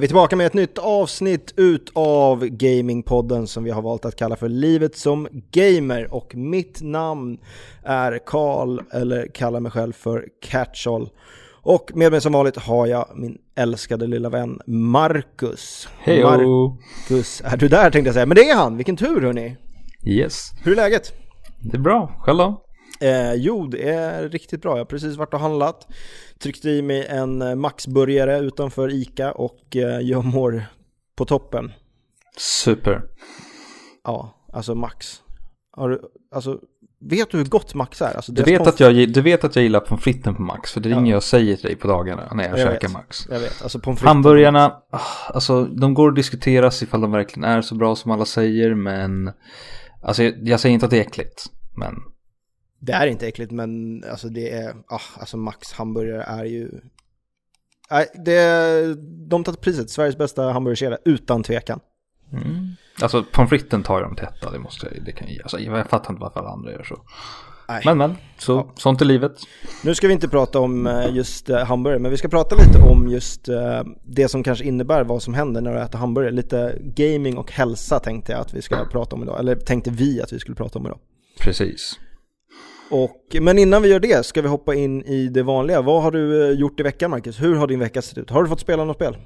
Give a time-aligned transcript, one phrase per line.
[0.00, 4.16] Då är vi tillbaka med ett nytt avsnitt utav Gamingpodden som vi har valt att
[4.16, 7.38] kalla för Livet som Gamer och mitt namn
[7.82, 11.08] är Karl, eller kallar mig själv för Catchall.
[11.62, 15.88] Och med mig som vanligt har jag min älskade lilla vän Marcus.
[15.98, 19.56] Hej Marcus, är du där tänkte jag säga, men det är han, vilken tur hörni.
[20.06, 20.50] Yes.
[20.64, 21.12] Hur är läget?
[21.58, 22.62] Det är bra, själv då?
[23.00, 24.72] Eh, jo, det är riktigt bra.
[24.72, 25.88] Jag har precis varit och handlat.
[26.38, 30.64] Tryckte i mig en eh, Max-burgare utanför ICA och eh, jag mår
[31.16, 31.72] på toppen.
[32.36, 33.02] Super.
[34.04, 35.22] Ja, alltså Max.
[35.72, 36.00] Har du,
[36.34, 36.60] alltså,
[37.00, 38.14] vet du hur gott Max är?
[38.16, 40.80] Alltså, du, vet att jag, du vet att jag gillar pommes fritesen på Max, för
[40.80, 40.98] det är ja.
[40.98, 43.26] inget jag säger till dig på dagarna när jag, jag käkar vet, Max.
[43.30, 45.00] Jag vet, alltså pommes Hamburgarna, ah,
[45.34, 49.32] alltså de går att diskuteras ifall de verkligen är så bra som alla säger, men
[50.02, 51.94] alltså jag säger inte att det är äckligt, men
[52.80, 56.70] det är inte äckligt men alltså det är, ah, alltså Max hamburgare är ju
[57.90, 58.94] Nej, det
[59.28, 61.80] de tar priset, Sveriges bästa hamburgerkedja, utan tvekan.
[62.32, 62.68] Mm.
[63.02, 65.58] Alltså pommes fritesen tar ju de till etta, det måste jag, det kan jag, alltså,
[65.58, 66.98] jag fattar inte varför alla andra gör så.
[67.68, 67.82] Nej.
[67.84, 68.72] Men men, så, ja.
[68.76, 69.32] sånt är livet.
[69.84, 72.78] Nu ska vi inte prata om eh, just uh, hamburgare, men vi ska prata lite
[72.78, 76.32] om just uh, det som kanske innebär vad som händer när du äter hamburgare.
[76.32, 80.22] Lite gaming och hälsa tänkte jag att vi ska prata om idag, eller tänkte vi
[80.22, 80.98] att vi skulle prata om idag.
[81.40, 81.98] Precis.
[82.90, 85.82] Och, men innan vi gör det ska vi hoppa in i det vanliga.
[85.82, 87.42] Vad har du eh, gjort i veckan Marcus?
[87.42, 88.30] Hur har din vecka sett ut?
[88.30, 89.16] Har du fått spela något spel?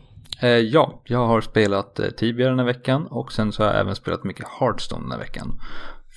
[0.43, 3.81] Eh, ja, jag har spelat eh, Tibia den här veckan och sen så har jag
[3.81, 5.61] även spelat mycket Hearthstone den här veckan.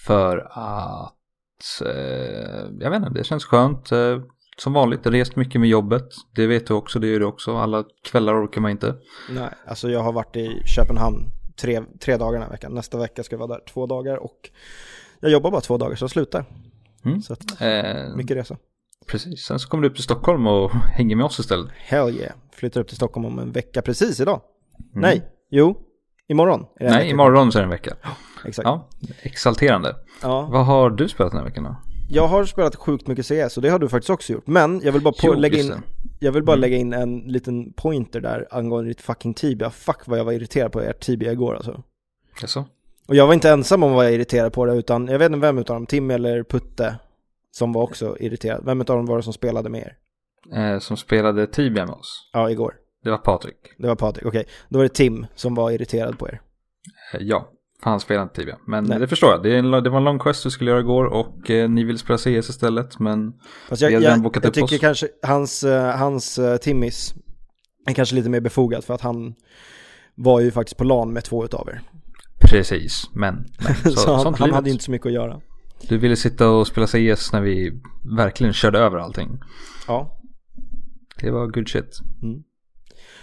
[0.06, 3.92] För att, eh, jag vet inte, det känns skönt.
[3.92, 4.20] Eh,
[4.58, 6.08] som vanligt, rest mycket med jobbet.
[6.36, 7.58] Det vet du också, det gör du också.
[7.58, 8.95] Alla kvällar orkar man inte.
[9.30, 11.31] Nej, alltså jag har varit i Köpenhamn
[11.62, 12.73] tre, tre dagar den här veckan.
[12.73, 14.50] Nästa vecka ska jag vara där två dagar och
[15.20, 16.45] jag jobbar bara två dagar så jag slutar.
[17.06, 17.22] Mm.
[17.22, 18.58] Så att, eh, mycket resa.
[19.08, 21.72] Precis, sen så kommer du upp till Stockholm och hänger med oss istället.
[21.75, 24.41] Hell yeah, flyttar upp till Stockholm om en vecka precis idag.
[24.80, 25.02] Mm.
[25.02, 25.78] Nej, jo,
[26.28, 26.66] imorgon.
[26.80, 27.96] Nej, imorgon så är det en vecka.
[28.46, 28.66] exakt.
[28.66, 28.90] Ja,
[29.22, 29.96] exalterande.
[30.22, 30.50] Ja.
[30.52, 31.75] Vad har du spelat den här veckan då?
[32.09, 34.47] Jag har spelat sjukt mycket CS och det har du faktiskt också gjort.
[34.47, 35.74] Men jag vill bara jo, lägga in
[36.19, 36.62] jag vill bara mm.
[36.62, 39.69] lägga in en liten pointer där angående ditt fucking Tibia.
[39.69, 41.84] Fuck vad jag var irriterad på ert Tibia igår alltså.
[42.41, 42.66] Jaså?
[43.07, 45.47] Och jag var inte ensam om att vara irriterad på det, utan jag vet inte
[45.47, 46.95] vem utav dem, Tim eller Putte,
[47.51, 48.66] som var också irriterad.
[48.66, 49.97] Vem utav dem var det som spelade med er?
[50.57, 52.29] Eh, som spelade Tibia med oss?
[52.34, 52.73] Ja, igår.
[53.03, 53.57] Det var Patrik.
[53.78, 54.40] Det var Patrik, okej.
[54.40, 54.53] Okay.
[54.69, 56.41] Då var det Tim som var irriterad på er.
[57.13, 57.50] Eh, ja,
[57.84, 58.57] för han spelade inte Tibia.
[58.68, 59.00] Men Nej.
[59.00, 59.44] det förstår jag.
[59.44, 62.00] Det, en, det, var en lång quest du skulle göra igår och eh, ni ville
[62.00, 63.00] spela CS istället.
[63.00, 63.34] Men
[63.69, 64.81] Fast jag, vi hade jag, bokat jag upp tycker oss.
[64.81, 67.13] kanske hans, uh, hans uh, Timmis
[67.85, 69.35] är kanske lite mer befogat för att han
[70.16, 71.81] var ju faktiskt på LAN med två utav er.
[72.50, 75.41] Precis, men, men så, så han, han hade inte så mycket att göra.
[75.88, 77.81] Du ville sitta och spela CS när vi
[78.18, 79.40] verkligen körde över allting.
[79.88, 80.19] Ja.
[81.22, 82.00] Det var good shit.
[82.24, 82.44] Mm.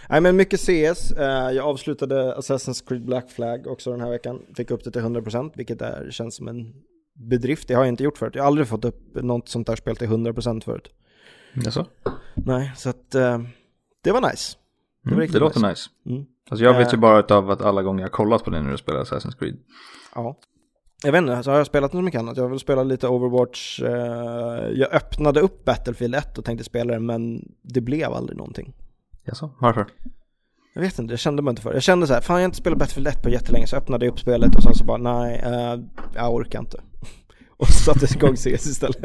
[0.09, 1.11] Nej men mycket CS.
[1.13, 4.43] Eh, jag avslutade Assassin's Creed Black Flag också den här veckan.
[4.57, 6.75] Fick upp det till 100% vilket är, känns som en
[7.31, 7.69] bedrift.
[7.69, 8.35] Det har jag inte gjort förut.
[8.35, 10.89] Jag har aldrig fått upp något sånt där spel till 100% förut.
[11.65, 11.87] Jaså?
[12.35, 13.39] Nej, så att uh,
[14.03, 14.57] det var nice.
[15.07, 15.69] Mm, det låter nice.
[15.69, 15.91] nice.
[16.07, 16.25] Mm.
[16.51, 17.01] Alltså jag vet ju eh.
[17.01, 19.57] bara av att alla gånger jag kollat på det när du spelar Assassin's Creed.
[20.15, 20.39] Ja.
[21.05, 22.37] Jag vet inte, så har jag spelat något mycket annat.
[22.37, 23.81] Jag vill spela lite Overwatch.
[23.81, 28.75] Eh, jag öppnade upp Battlefield 1 och tänkte spela det, men det blev aldrig någonting.
[29.25, 29.87] Jaså, varför?
[30.75, 32.45] Jag vet inte, jag kände mig inte för Jag kände så här, fan jag har
[32.45, 34.99] inte spelat Battlefield 1 på jättelänge, så öppnade jag upp spelet och sen så bara,
[34.99, 35.85] nej, uh,
[36.15, 36.81] jag orkar inte.
[37.57, 39.05] och så satte igång CS istället.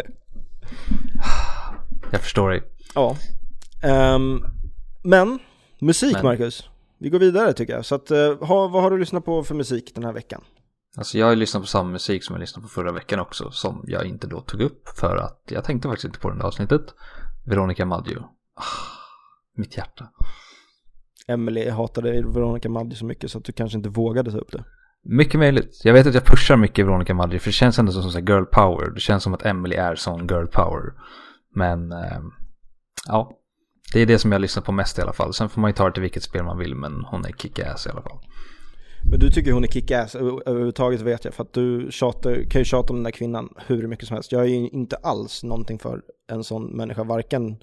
[2.12, 2.64] Jag förstår dig.
[2.96, 3.16] Ja.
[4.16, 4.46] Um,
[5.04, 5.40] men,
[5.82, 6.26] musik men.
[6.26, 6.70] Marcus.
[6.98, 7.86] Vi går vidare tycker jag.
[7.86, 10.42] Så att, uh, ha, vad har du lyssnat på för musik den här veckan?
[10.98, 13.52] Alltså jag har lyssnat på samma musik som jag lyssnade på förra veckan också.
[13.52, 16.82] Som jag inte då tog upp för att jag tänkte faktiskt inte på det avsnittet.
[17.46, 18.20] Veronica Maggio.
[18.56, 18.64] Ah,
[19.56, 20.10] mitt hjärta.
[21.28, 24.64] Emily hatade Veronica Maggio så mycket så att du kanske inte vågade ta upp det.
[25.04, 25.82] Mycket möjligt.
[25.84, 28.44] Jag vet att jag pushar mycket Veronica Maggio för det känns ändå som, som girl
[28.44, 28.92] power.
[28.94, 30.94] Det känns som att Emily är sån girl power.
[31.56, 32.20] Men äh,
[33.08, 33.39] ja,
[33.94, 35.34] det är det som jag lyssnar på mest i alla fall.
[35.34, 37.88] Sen får man ju ta det till vilket spel man vill men hon är kick-ass
[37.88, 38.20] i alla fall.
[39.12, 41.34] Men du tycker hon är kick-ass överhuvudtaget vet jag.
[41.34, 44.32] För att du tjatar, kan ju tjata om den där kvinnan hur mycket som helst.
[44.32, 47.04] Jag är ju inte alls någonting för en sån människa.
[47.04, 47.58] Varken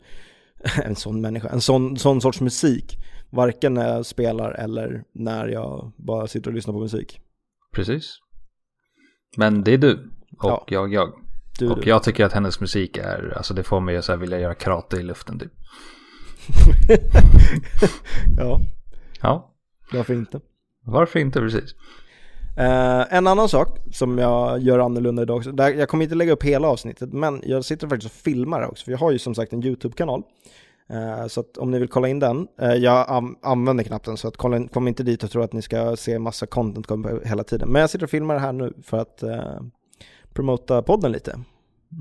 [0.85, 2.99] en sån människa, en sån, sån sorts musik.
[3.31, 7.21] Varken när jag spelar eller när jag bara sitter och lyssnar på musik.
[7.73, 8.19] Precis.
[9.37, 10.65] Men det är du och ja.
[10.69, 11.13] jag jag.
[11.59, 11.89] Du, och du.
[11.89, 15.03] jag tycker att hennes musik är, alltså det får mig att vilja göra karate i
[15.03, 15.53] luften typ.
[18.37, 18.61] Ja.
[19.23, 19.55] Ja.
[19.93, 20.41] Varför inte?
[20.85, 21.75] Varför inte precis?
[22.59, 26.33] Uh, en annan sak som jag gör annorlunda idag också, där jag kommer inte lägga
[26.33, 29.35] upp hela avsnittet, men jag sitter faktiskt och filmar också, för jag har ju som
[29.35, 30.23] sagt en YouTube-kanal.
[30.91, 34.17] Eh, så att om ni vill kolla in den, eh, jag am- använder knappt den
[34.17, 36.87] så att kolla kom inte dit och tro att ni ska se massa content
[37.25, 37.69] hela tiden.
[37.69, 39.23] Men jag sitter och filmar det här nu för att
[40.33, 41.33] promota podden lite.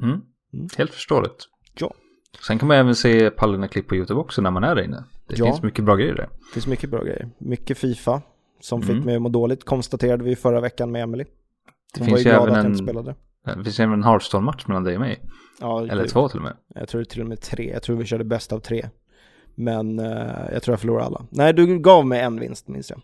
[0.03, 0.21] Mm.
[0.53, 0.67] Mm.
[0.77, 1.47] Helt förståeligt.
[1.79, 1.93] Ja.
[2.47, 5.03] Sen kan man även se pallorna klipp på YouTube också när man är där inne.
[5.27, 5.45] Det Ja.
[5.45, 6.23] finns mycket bra grejer där.
[6.29, 7.29] Det finns mycket bra grejer.
[7.37, 8.21] Mycket Fifa
[8.59, 8.95] som Mm.
[8.95, 11.25] fick mig att må dåligt konstaterade vi förra veckan med Emily.
[11.93, 13.15] Det Hon var ju glad att jag en, inte spelade.
[13.45, 15.21] det finns även en Hearthstone-match mellan dig och mig.
[15.61, 16.53] Ja, Eller det- två till och med.
[16.75, 17.71] Jag tror det är till och med tre.
[17.73, 18.89] Jag tror vi körde bäst av tre.
[19.55, 20.05] Men eh,
[20.53, 21.25] jag tror jag förlorade alla.
[21.29, 23.01] Nej, du gav mig en vinst minns jag.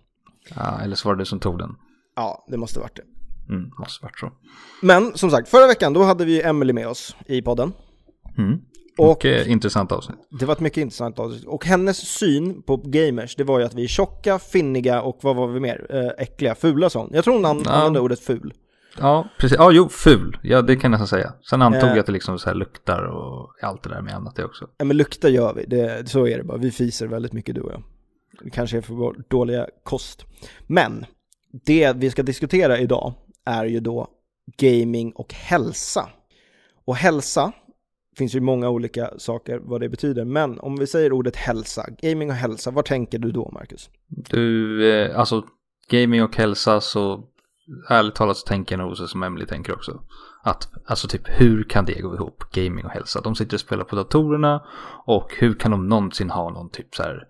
[0.55, 1.75] Ja, eller så var det du som tog den.
[2.15, 3.03] Ja, det måste varit det.
[3.53, 4.31] Mm, måste varit så.
[4.81, 7.73] Men som sagt, förra veckan då hade vi Emily med oss i podden.
[8.37, 8.59] Mm.
[8.97, 10.17] Och eh, intressant avsnitt.
[10.39, 11.45] det var ett mycket intressant avsnitt.
[11.47, 15.35] Och hennes syn på gamers, det var ju att vi är tjocka, finniga och vad
[15.35, 15.85] var vi mer?
[15.89, 17.09] Eh, äckliga, fula hon.
[17.13, 17.71] Jag tror hon an- Ja.
[17.71, 18.53] använde ordet ful.
[18.99, 19.57] Ja, precis.
[19.57, 20.37] Ja, jo, ful.
[20.43, 21.33] Ja, det kan jag nästan säga.
[21.49, 21.89] Sen antog Eh.
[21.89, 24.67] jag att det liksom så här luktar och allt det där med annat det också.
[24.77, 26.57] Ja men lukta gör vi, det, så är det bara.
[26.57, 27.83] Vi fiser väldigt mycket du och jag.
[28.43, 30.25] Det kanske är för vår dåliga kost.
[30.67, 31.05] Men
[31.65, 33.13] det vi ska diskutera idag
[33.45, 34.07] är ju då
[34.57, 36.09] gaming och hälsa.
[36.85, 37.51] Och hälsa
[38.17, 42.29] finns ju många olika saker vad det betyder, men om vi säger ordet hälsa, gaming
[42.29, 43.89] och hälsa, vad tänker du då Marcus?
[44.07, 45.43] Du, eh, alltså
[45.89, 47.23] gaming och hälsa så
[47.89, 50.01] ärligt talat så tänker jag nog så som Emily tänker också.
[50.43, 53.21] Att, alltså typ hur kan det gå ihop, gaming och hälsa?
[53.21, 54.63] De sitter och spelar på datorerna
[55.05, 57.23] och hur kan de någonsin ha någon typ så här,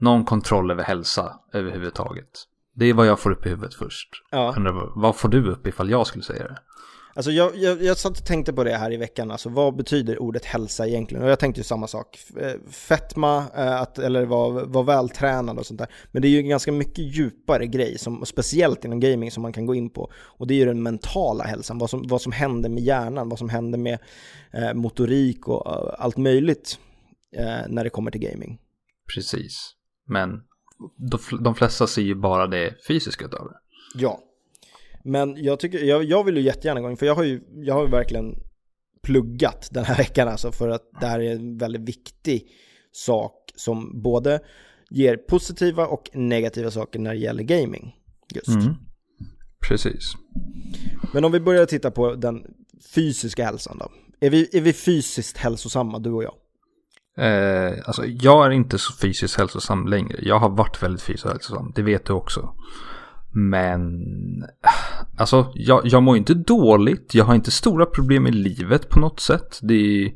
[0.00, 2.28] någon kontroll över hälsa överhuvudtaget?
[2.74, 4.08] Det är vad jag får upp i huvudet först.
[4.30, 4.54] Ja.
[4.56, 6.58] Undrar, vad- vad får du upp ifall jag skulle säga det?
[7.18, 10.22] Alltså jag, jag, jag satt och tänkte på det här i veckan, alltså vad betyder
[10.22, 11.24] ordet hälsa egentligen?
[11.24, 12.18] Och jag tänkte ju samma sak.
[12.40, 15.88] Eh, Fetma, eh, att, eller vara var vältränad och sånt där.
[16.12, 19.52] Men det är ju en ganska mycket djupare grej, som, speciellt inom gaming, som man
[19.52, 20.12] kan gå in på.
[20.14, 23.38] Och det är ju den mentala hälsan, vad som, vad som händer med hjärnan, vad
[23.38, 23.98] som händer med
[24.52, 26.78] eh, motorik och allt möjligt
[27.36, 28.58] eh, när det kommer till gaming.
[29.14, 29.74] Precis.
[30.06, 30.30] Men
[31.10, 33.58] de, de flesta ser ju bara det fysiska av det.
[33.94, 34.20] Ja.
[35.08, 37.74] Men jag, tycker, jag, jag vill ju jättegärna gå in, för jag har ju, jag
[37.74, 38.34] har ju verkligen
[39.02, 42.46] pluggat den här veckan alltså, för att det här är en väldigt viktig
[42.92, 44.40] sak som både
[44.90, 47.94] ger positiva och negativa saker när det gäller gaming.
[48.34, 48.48] Just.
[48.48, 48.74] Mm.
[49.68, 50.12] Precis.
[51.12, 52.44] Men om vi börjar titta på den
[52.94, 53.90] fysiska hälsan då.
[54.20, 56.34] Är vi, är vi fysiskt hälsosamma, du och jag?
[57.18, 60.18] Eh, alltså jag är inte så fysiskt hälsosam längre.
[60.22, 61.72] Jag har varit väldigt fysiskt hälsosam.
[61.74, 62.54] Det vet du också.
[63.38, 64.02] Men
[65.18, 67.14] alltså jag, jag mår inte dåligt.
[67.14, 69.58] Jag har inte stora problem i livet på något sätt.
[69.62, 70.12] Det är,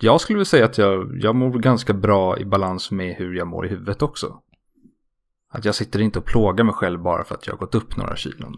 [0.00, 3.46] jag skulle vilja säga att jag, jag mår ganska bra i balans med hur jag
[3.48, 4.40] mår i huvudet också.
[5.50, 7.96] Att jag sitter inte och plågar mig själv bara för att jag har gått upp
[7.96, 8.54] några kilon.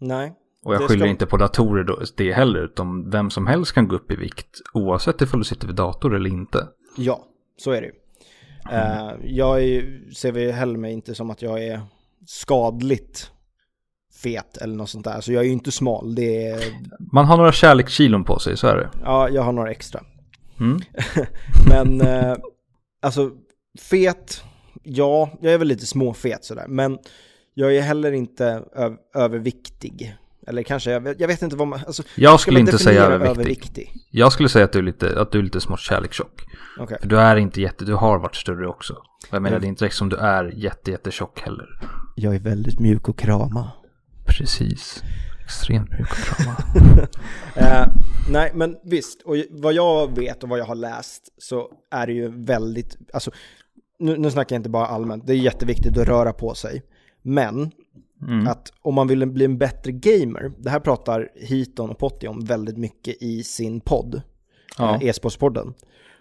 [0.00, 0.34] Nej.
[0.64, 3.88] Och jag skyller ska- inte på datorer då, det heller, utan vem som helst kan
[3.88, 6.68] gå upp i vikt oavsett ifall du sitter vid dator eller inte.
[6.96, 7.24] Ja,
[7.56, 7.92] så är det ju.
[8.72, 11.80] Eh, jag är, ser vi heller mig inte som att jag är
[12.26, 13.30] skadligt
[14.22, 15.20] fet eller något sånt där.
[15.20, 16.14] Så jag är ju inte smal.
[16.14, 16.60] Det är,
[17.12, 18.90] Man har några kärlekskilon på sig, så är det.
[19.04, 20.00] ja, jag har några extra.
[20.60, 20.80] Mm.
[21.68, 22.36] Men eh,
[23.02, 23.30] alltså,
[23.80, 24.44] fet,
[24.82, 26.64] ja, jag är väl lite småfet sådär.
[26.68, 26.98] Men
[27.54, 28.62] jag är heller inte
[29.14, 30.16] överviktig.
[30.46, 31.80] Eller kanske, jag vet, jag vet inte vad man...
[31.86, 33.92] Alltså, Jag skulle man inte säga definiera överviktig.
[34.10, 36.42] Jag skulle säga att du är lite, att du är lite smått kärlekstjock.
[36.78, 36.98] Okej.
[37.00, 38.96] För du är inte jätte, du har varit större också.
[39.30, 41.66] Jag menar, det är inte direkt som du är jätte, jättetjock heller.
[42.14, 43.70] Jag är väldigt mjuk och krama.
[44.26, 45.02] Precis.
[45.44, 46.56] Extremt mjuk och krama.
[47.56, 47.86] Eh,
[48.30, 49.22] nej, men visst.
[49.22, 53.30] Och vad jag vet och vad jag har läst så är det ju väldigt, alltså,
[53.98, 56.82] nu, nu snackar jag inte bara allmänt, det är jätteviktigt att röra på sig.
[57.22, 57.70] Men
[58.22, 58.46] Mm.
[58.48, 62.40] att om man vill bli en bättre gamer, det här pratar Hiton och Potti om
[62.44, 64.22] väldigt mycket i sin podd,
[64.78, 64.94] Ja.
[64.94, 65.74] eh, e-sportspodden.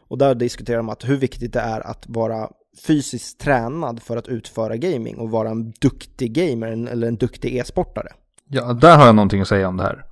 [0.08, 2.50] Och där diskuterar de att hur viktigt det är att vara
[2.88, 8.08] fysiskt tränad för att utföra gaming och vara en duktig gamer eller en duktig e-sportare.
[8.50, 10.06] Ja, där har jag någonting att säga om det här.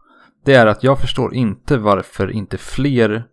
[0.45, 3.23] Det är att jag förstår inte varför inte fler,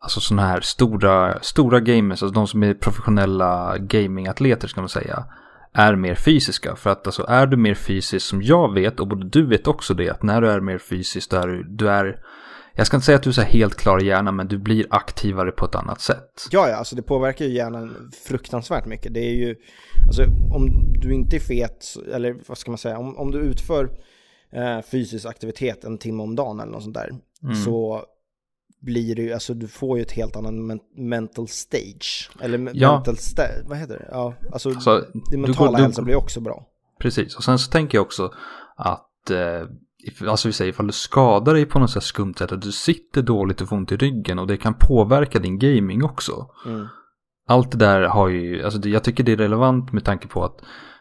[0.00, 5.24] alltså sådana här stora, stora gamers, alltså de som är professionella gamingatleter ska man säga,
[5.72, 6.76] är mer fysiska.
[6.76, 9.94] För att alltså är du mer fysisk som jag vet, och både du vet också
[9.94, 12.18] det, att när du är mer fysisk, då är du, du är,
[12.78, 15.50] jag ska inte säga att du är helt klar i hjärnan, men du blir aktivare
[15.50, 16.46] på ett annat sätt.
[16.50, 19.14] Ja, ja, alltså det påverkar ju hjärnan fruktansvärt mycket.
[19.14, 19.56] Det är ju,
[20.06, 20.22] alltså
[20.54, 23.90] om du inte är fet, eller vad ska man säga, om, om du utför
[24.52, 27.10] eh, fysisk aktivitet en timme om dagen eller något sånt där,
[27.42, 27.54] Mm.
[27.54, 28.02] så
[28.80, 32.30] blir det ju, alltså du får ju ett helt annan men mental stage.
[32.40, 32.94] Eller Ja.
[32.94, 34.08] mental sta- vad heter det?
[34.10, 36.66] Ja, alltså Så din du mentala går- du- hälsa blir också bra.
[37.00, 38.32] Precis, och sen så tänker jag också
[38.76, 39.62] att eh,
[40.28, 43.22] alltså vi säger ifall du skadar dig på något sätt skumt sätt, att du sitter
[43.22, 46.50] dåligt och får ont i ryggen och det kan påverka din gaming också.
[46.66, 46.86] Mm.
[47.48, 50.44] Allt det där har ju, alltså det, jag tycker det är relevant med tanke på
[50.44, 50.60] att,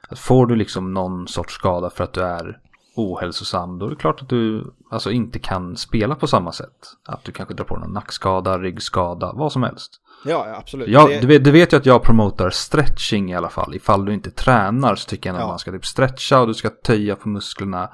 [0.09, 2.59] att får du liksom någon sorts skada för att du är
[2.95, 6.93] ohälsosam, då är det klart att du alltså inte kan spela på samma sätt.
[7.05, 10.01] Att du kanske drar på någon nackskada, ryggskada, vad som helst.
[10.25, 10.87] Ja, absolut.
[10.87, 13.75] Ja, Det- du, vet, du vet ju att jag promotar stretching i alla fall.
[13.75, 15.47] Ifall du inte tränar så tycker jag att Ja.
[15.47, 17.89] man ska typ stretcha och du ska töja på musklerna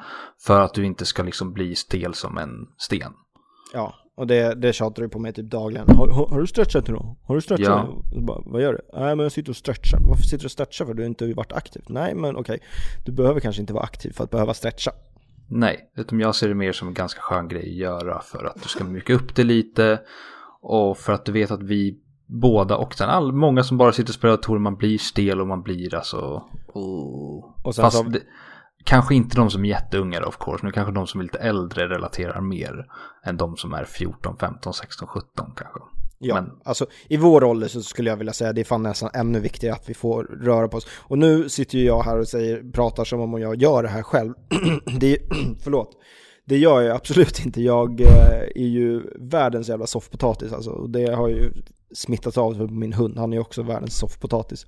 [0.46, 3.12] för att du inte ska liksom bli stel som en sten.
[3.74, 5.88] Ja, och det, det tjatar du på mig typ dagligen.
[5.98, 7.16] Har, har, har du stretchat idag?
[7.24, 7.68] Har du stretchat?
[7.68, 8.04] Ja.
[8.12, 9.00] Jag Bara, vad gör du?
[9.00, 10.00] Nej men jag sitter och stretchar.
[10.02, 10.94] Varför sitter du och stretchar för?
[10.94, 11.82] Du har inte varit aktiv.
[11.90, 12.60] Nej men okej,
[13.06, 14.92] du behöver kanske inte vara aktiv för att behöva stretcha.
[15.50, 18.64] Nej, utan jag ser det mer som en ganska skön grej att göra för att
[18.64, 20.00] du ska mjuka upp det lite
[20.62, 24.10] och för att du vet att vi båda och sen all, många som bara sitter
[24.10, 26.44] och spelar datorer, man blir stel och man blir alltså...
[26.74, 27.56] Oh.
[27.64, 28.20] Och sen Fast så- det,
[28.86, 31.88] kanske inte de som är jätteunga of course, nu kanske de som är lite äldre
[31.88, 32.86] relaterar mer
[33.26, 35.80] än de som är 14, 15, 16, 17 kanske.
[36.20, 39.10] Ja, Men- alltså i vår ålder så skulle jag vilja säga det är fan nästan
[39.14, 40.88] ännu viktigare att vi får röra på oss.
[41.00, 44.04] Och nu sitter ju jag här och säger, pratar som om jag gör det här
[44.04, 44.34] själv.
[45.00, 45.18] det,
[45.64, 45.90] förlåt.
[46.46, 47.62] Det gör jag absolut inte.
[47.62, 50.72] Jag eh, är ju världens jävla soffpotatis alltså.
[50.72, 51.52] Och det har ju
[51.94, 53.18] smittats av på min hund.
[53.18, 54.66] Han är också världens soffpotatis.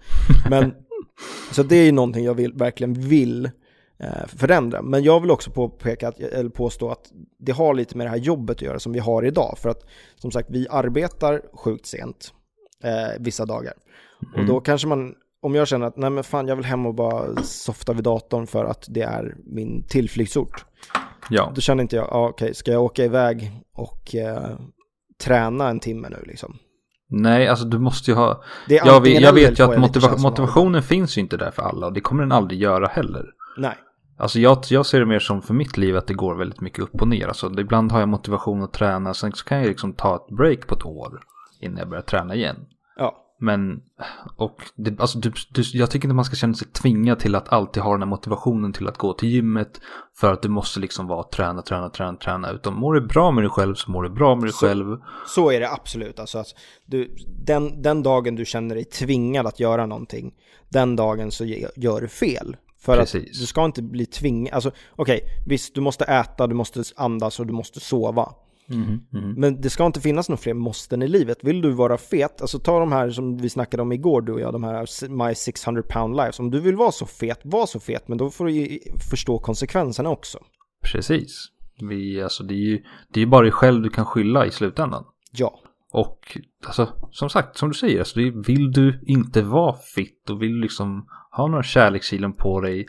[0.50, 0.74] Men,
[1.52, 3.46] så det är ju någonting jag vill, verkligen vill
[4.00, 4.82] eh, förändra.
[4.82, 8.18] Men jag vill också påpeka, att, eller påstå att det har lite med det här
[8.18, 9.58] jobbet att göra som vi har idag.
[9.58, 12.34] För att som sagt, vi arbetar sjukt sent
[12.84, 13.74] eh, vissa dagar.
[14.36, 16.96] Och då kanske man, om jag känner att nej men fan jag vill hem och
[16.96, 20.66] bara softa vid datorn för att det är min tillflyktsort.
[21.30, 24.58] Ja, Då känner inte jag, ja, okej, ska jag åka iväg och eh,
[25.24, 26.58] träna en timme nu liksom?
[27.10, 28.44] Nej alltså du måste ju ha...
[28.68, 31.94] Jag vet, jag vet ju att motiva- motivationen finns ju inte där för alla och
[31.94, 33.26] det kommer den aldrig göra heller.
[33.58, 33.76] Nej,
[34.18, 36.80] Alltså jag, jag ser det mer som för mitt liv att det går väldigt mycket
[36.80, 37.28] upp och ner.
[37.28, 40.68] Alltså ibland har jag motivation att träna, sen så kan jag liksom ta ett break
[40.68, 41.20] på ett år
[41.62, 42.56] innan jag börjar träna igen.
[42.98, 43.22] ja.
[43.46, 43.80] Men,
[44.38, 47.50] och det, alltså du, du, jag tycker inte man ska känna sig tvingad till att
[47.50, 49.82] alltid ha den här motivationen till att gå till gymmet
[50.20, 52.52] för att du måste liksom vara träna, träna, träna, träna.
[52.52, 54.98] Utan mår du bra med dig själv så mår du bra med dig Så- själv.
[55.28, 56.20] Så är det absolut.
[56.20, 56.48] Alltså att
[56.86, 60.34] du, den, den dagen du känner dig tvingad att göra någonting,
[60.70, 62.58] den dagen så gör du fel.
[62.80, 63.22] För Precis.
[63.32, 64.54] att du ska inte bli tvingad.
[64.54, 68.30] Alltså okej, visst du måste äta, du måste andas och du måste sova.
[68.68, 69.34] Mhm, mhm.
[69.38, 71.38] Men det ska inte finnas några fler måsten i livet.
[71.42, 74.40] Vill du vara fet, alltså ta de här som vi snackade om igår du och
[74.40, 76.40] jag, de här My 600 pound lives.
[76.40, 78.80] Om du vill vara så fet, var så fet, men då får du
[79.10, 80.40] förstå konsekvenserna också.
[80.94, 81.48] Precis.
[81.90, 85.06] Vi, alltså det är ju det är bara dig själv du kan skylla i slutändan.
[85.32, 85.60] Ja,
[85.92, 90.42] Och alltså, som sagt, som du säger, alltså, är, vill du inte vara fit och
[90.42, 92.86] vill liksom ha några kärlekskilon på dig.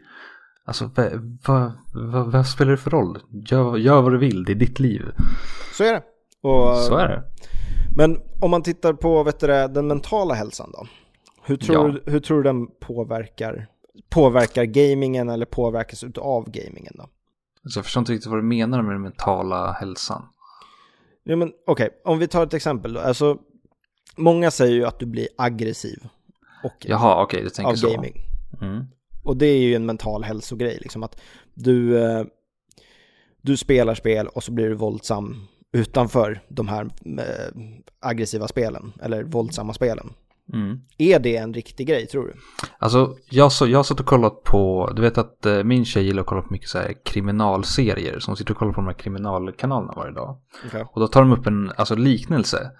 [0.66, 3.18] Alltså vad va, va, vad spelar det för roll?
[3.30, 5.02] Gör, gör vad du vill, det är ditt liv.
[5.76, 6.02] så är det.
[6.48, 7.22] Och, Så är det.
[7.96, 10.86] Men om man tittar på vet du, den mentala hälsan då?
[11.42, 11.98] Hur tror, Ja.
[12.04, 13.66] du, hur tror du den påverkar,
[14.08, 17.08] påverkar gamingen eller påverkas av gamingen då?
[17.70, 20.22] Så jag förstår inte riktigt vad du menar med den mentala hälsan.
[21.24, 23.00] Ja, men okej, om vi tar ett exempel då.
[23.00, 23.38] Alltså,
[24.16, 25.98] många säger ju att du blir aggressiv
[26.64, 27.90] och, Jaha, okej, du tänker av så.
[27.92, 28.14] gaming.
[28.60, 28.84] Mm.
[29.26, 31.20] Och det är ju en mental hälsogrej, liksom att
[31.54, 32.24] du, eh,
[33.42, 37.62] du spelar spel och så blir du våldsam utanför de här eh,
[38.00, 40.12] aggressiva spelen, eller våldsamma spelen.
[40.52, 40.80] Mm.
[40.98, 42.34] Är det en riktig grej, tror du?
[42.78, 46.04] Alltså, jag, så, jag har suttit och kollat på, du vet att eh, min tjej
[46.04, 48.18] gillar att kolla på mycket så här kriminalserier.
[48.18, 50.36] Så hon sitter och kollar på de här kriminalkanalerna varje dag.
[50.66, 50.84] Okay.
[50.92, 52.70] Och då tar de upp en alltså, liknelse.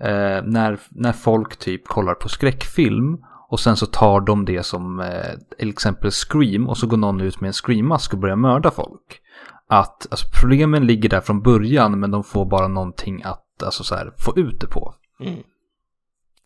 [0.00, 3.18] Eh, när, när folk typ kollar på skräckfilm
[3.54, 7.20] och sen så tar de det som eh, till exempel Scream och så går någon
[7.20, 9.20] ut med en Scream-mask och börjar mörda folk.
[9.68, 13.94] Att alltså, problemen ligger där från början men de får bara någonting att alltså, så
[13.94, 14.94] här, få ut det på.
[15.20, 15.38] Mm.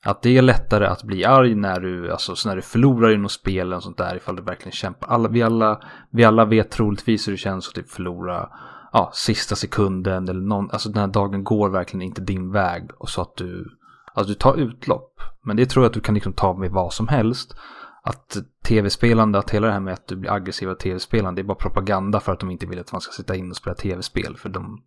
[0.05, 3.17] Att det är lättare att bli arg när du, alltså, så när du förlorar i
[3.17, 5.09] något spel och sånt där ifall du verkligen kämpar.
[5.09, 8.49] Alla, vi, alla, vi alla vet troligtvis hur det känns att typ förlora
[8.93, 13.09] ja, sista sekunden eller någon, alltså den här dagen går verkligen inte din väg och
[13.09, 13.78] så att du,
[14.19, 15.21] alltså du tar utlopp.
[15.45, 17.57] Men det tror jag att du kan liksom ta med vad som helst.
[18.03, 21.49] Att tv-spelande, att hela det här med att du blir aggressiv av tv-spelande, det är
[21.49, 24.37] bara propaganda för att de inte vill att man ska sitta in och spela tv-spel.
[24.37, 24.83] För de,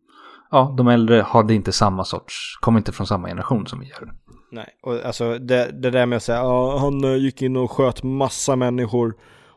[0.52, 4.14] ja, de äldre hade inte samma sorts, kommer inte från samma generation som vi gör.
[4.52, 7.72] Nej, och alltså det, det där med att säga ja, han eh, gick in och
[7.72, 9.14] sköt massa människor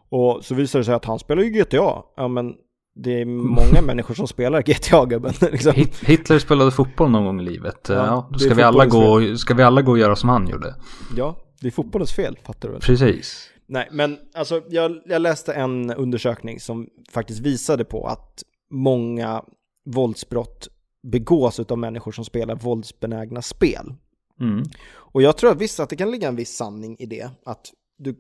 [0.08, 2.02] och så visade det sig att han spelar ju GTA.
[2.16, 2.54] Ja, men
[2.94, 3.24] det är
[3.56, 5.32] många människor som spelar GTA gubben.
[5.52, 5.72] Liksom.
[5.72, 7.86] Hit- Hitler spelade fotboll någon gång i livet.
[7.88, 10.48] Ja, Ja, då ska vi, alla gå, ska vi alla gå och göra som han
[10.48, 10.74] gjorde.
[11.16, 12.80] Ja, det är fotbollens fel, fattar du väl?
[12.82, 13.50] Precis.
[13.66, 19.42] Nej, men alltså jag, jag läste en undersökning som faktiskt visade på att många
[19.84, 20.68] våldsbrott
[21.02, 23.94] begås av människor som spelar våldsbenägna spel.
[24.40, 24.62] Mm.
[24.94, 27.30] Och jag tror att visst att det kan ligga en viss sanning i det.
[27.44, 27.66] Att
[27.98, 28.16] du...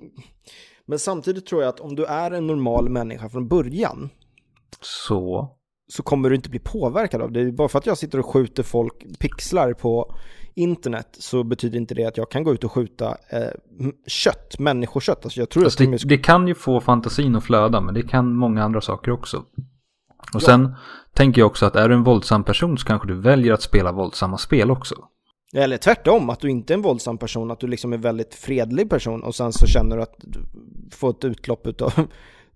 [0.86, 4.10] Men samtidigt tror jag att om du är en normal människa från början
[4.80, 5.50] Så.
[5.88, 7.52] så kommer du inte bli påverkad av det.
[7.52, 10.14] Bara för att jag sitter och skjuter folk pixlar på
[10.54, 13.50] internet så betyder inte det att jag kan gå ut och skjuta eh,
[14.06, 15.24] kött, människokött.
[15.24, 18.02] Alltså jag tror Alltså att det, det kan ju få fantasin att flöda men det
[18.02, 19.44] kan många andra saker också.
[20.34, 20.74] Och sen
[21.14, 23.92] tänker jag också att är du en våldsam person så kanske du väljer att spela
[23.92, 24.94] våldsamma spel också.
[25.54, 28.34] Eller tvärtom, att du inte är en våldsam person, att du liksom är en väldigt
[28.34, 30.40] fredlig person och sen så känner du att du
[30.90, 31.92] får ett utlopp utav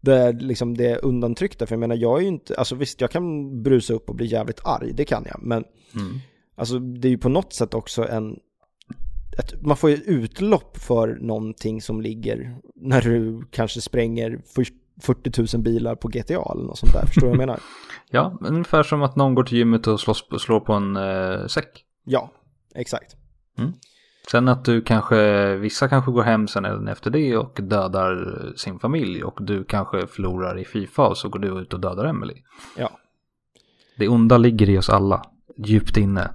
[0.00, 1.66] det, liksom det undantryckta.
[1.66, 4.26] För jag menar, jag är ju inte, alltså visst jag kan brusa upp och bli
[4.26, 5.64] jävligt arg, det kan jag, men
[5.94, 6.18] Mm.
[6.56, 8.36] alltså det är ju på något sätt också en,
[9.38, 14.66] ett, man får ju utlopp för någonting som ligger när du kanske spränger för-
[15.02, 17.60] 40 000 bilar på GTA eller något sånt där, förstår du vad jag menar?
[18.10, 21.84] Ja, ungefär som att någon går till gymmet och slåss, slår på en eh, säck.
[22.04, 22.30] Ja,
[22.74, 23.16] exakt.
[24.30, 29.24] Sen att du kanske, vissa kanske går hem sen efter det och dödar sin familj
[29.24, 32.42] och du kanske förlorar i Fifa och så går du ut och dödar Emily.
[32.76, 32.90] Ja.
[33.96, 35.22] Det onda ligger i oss alla,
[35.56, 36.30] djupt inne.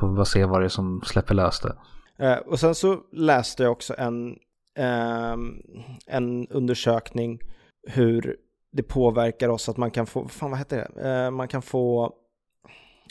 [0.00, 1.76] Får vi bara se vad det är som släpper lös det.
[2.18, 4.36] Eh, och sen så läste jag också en,
[4.78, 5.62] ehm,
[6.06, 7.40] en undersökning
[7.88, 8.36] hur
[8.72, 11.10] det påverkar oss att man kan få, fan vad heter det?
[11.10, 12.12] Eh, man kan få,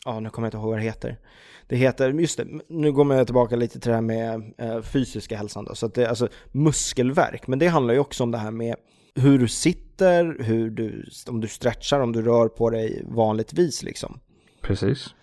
[0.05, 1.17] ja nu kommer jag inte ihåg vad det heter.
[1.67, 5.37] Det heter, just det, nu går jag tillbaka lite till det här med eh, fysiska
[5.37, 5.75] hälsan då.
[5.75, 8.75] Så att det är alltså muskelvärk, men det handlar ju också om det här med
[9.15, 14.19] hur du sitter, hur du, om du stretchar, om du rör på dig vanligtvis liksom.
[14.61, 15.15] Precis.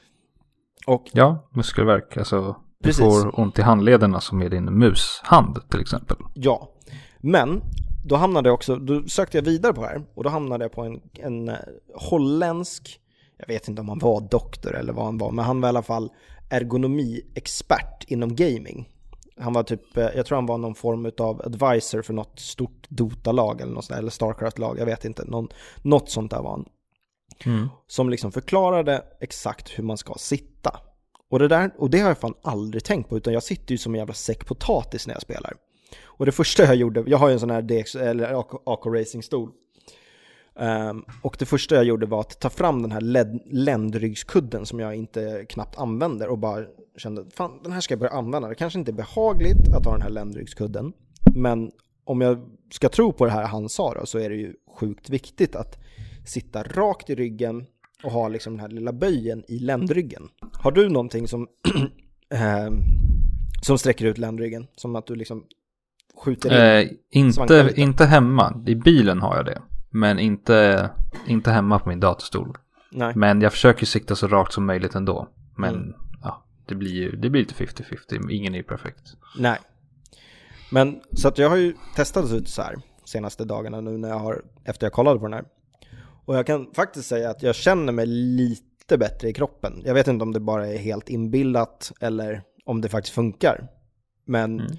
[0.87, 2.17] Och Ja, muskelvärk.
[2.17, 3.05] Alltså, du Precis.
[3.05, 6.17] får ont i handlederna som med din mushand till exempel.
[6.35, 6.73] Ja,
[7.19, 7.63] men
[8.05, 10.73] då hamnade jag också, då sökte jag vidare på det här och då hamnade jag
[10.73, 11.57] på en, en eh,
[11.95, 13.01] holländsk,
[13.37, 15.71] jag vet inte om han var doktor eller vad han var, men han var i
[15.71, 16.11] alla fall
[16.53, 18.89] ergonomiexpert inom gaming.
[19.37, 22.87] Han var typ, eh, jag tror han var någon form av advisor för något stort
[22.89, 25.49] Dota-lag eller något sånt där, eller Starcraft-lag, jag vet inte, någon,
[25.83, 26.65] något sånt där var han.
[27.45, 27.69] Mm.
[27.87, 30.81] Som liksom förklarade exakt hur man ska sitta.
[31.31, 33.79] Och det, där, och det har jag fan aldrig tänkt på, utan jag sitter ju
[33.79, 35.55] som en jävla säck potatis när jag spelar.
[36.05, 38.87] Och det första jag gjorde, jag har ju en sån här DX, eller AK,
[40.57, 43.01] Ehm, och det första jag gjorde var att ta fram den här
[43.55, 46.65] ländryggskudden som jag inte knappt använder och bara
[46.97, 48.49] kände, fan den här ska jag börja använda.
[48.49, 50.93] Det kanske inte är behagligt att ha den här ländryggskudden,
[51.35, 51.71] men
[52.05, 52.39] om jag
[52.71, 55.79] ska tro på det här han sa då, så är det ju sjukt viktigt att
[56.27, 57.67] sitta rakt i ryggen
[58.05, 60.29] och ha liksom den här lilla böjen i ländryggen.
[60.53, 61.49] Har du någonting som,
[62.35, 62.83] ehm,
[63.63, 64.67] som sträcker ut ländryggen?
[64.77, 65.45] Som att du liksom
[66.25, 66.87] skjuter in?
[66.87, 68.63] Eh, inte, inte hemma.
[68.67, 69.63] I bilen har jag det.
[69.93, 70.91] Men inte,
[71.27, 72.59] inte hemma på min datorstol.
[72.93, 73.13] Nej.
[73.17, 75.29] Men jag försöker sikta så rakt som möjligt ändå.
[75.57, 75.95] Men Mm.
[76.23, 78.31] ja, det blir ju det blir lite 50-50.
[78.31, 79.17] Ingen är ju perfekt.
[79.39, 79.59] Nej.
[80.71, 84.19] Men så att jag har ju testat ut så här senaste dagarna nu när jag
[84.19, 85.45] har, efter jag kollade på den här.
[86.25, 89.83] Och jag kan faktiskt säga att jag känner mig lite bättre i kroppen.
[89.85, 93.69] Jag vet inte om det bara är helt inbillat eller om det faktiskt funkar.
[94.25, 94.77] Men Mm.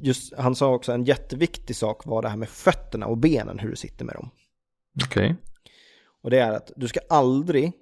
[0.00, 3.70] Just, han sa också en jätteviktig sak var det här med fötterna och benen, hur
[3.70, 4.30] du sitter med dem.
[5.04, 5.36] Okej.
[6.22, 7.72] Och det är att du ska aldrig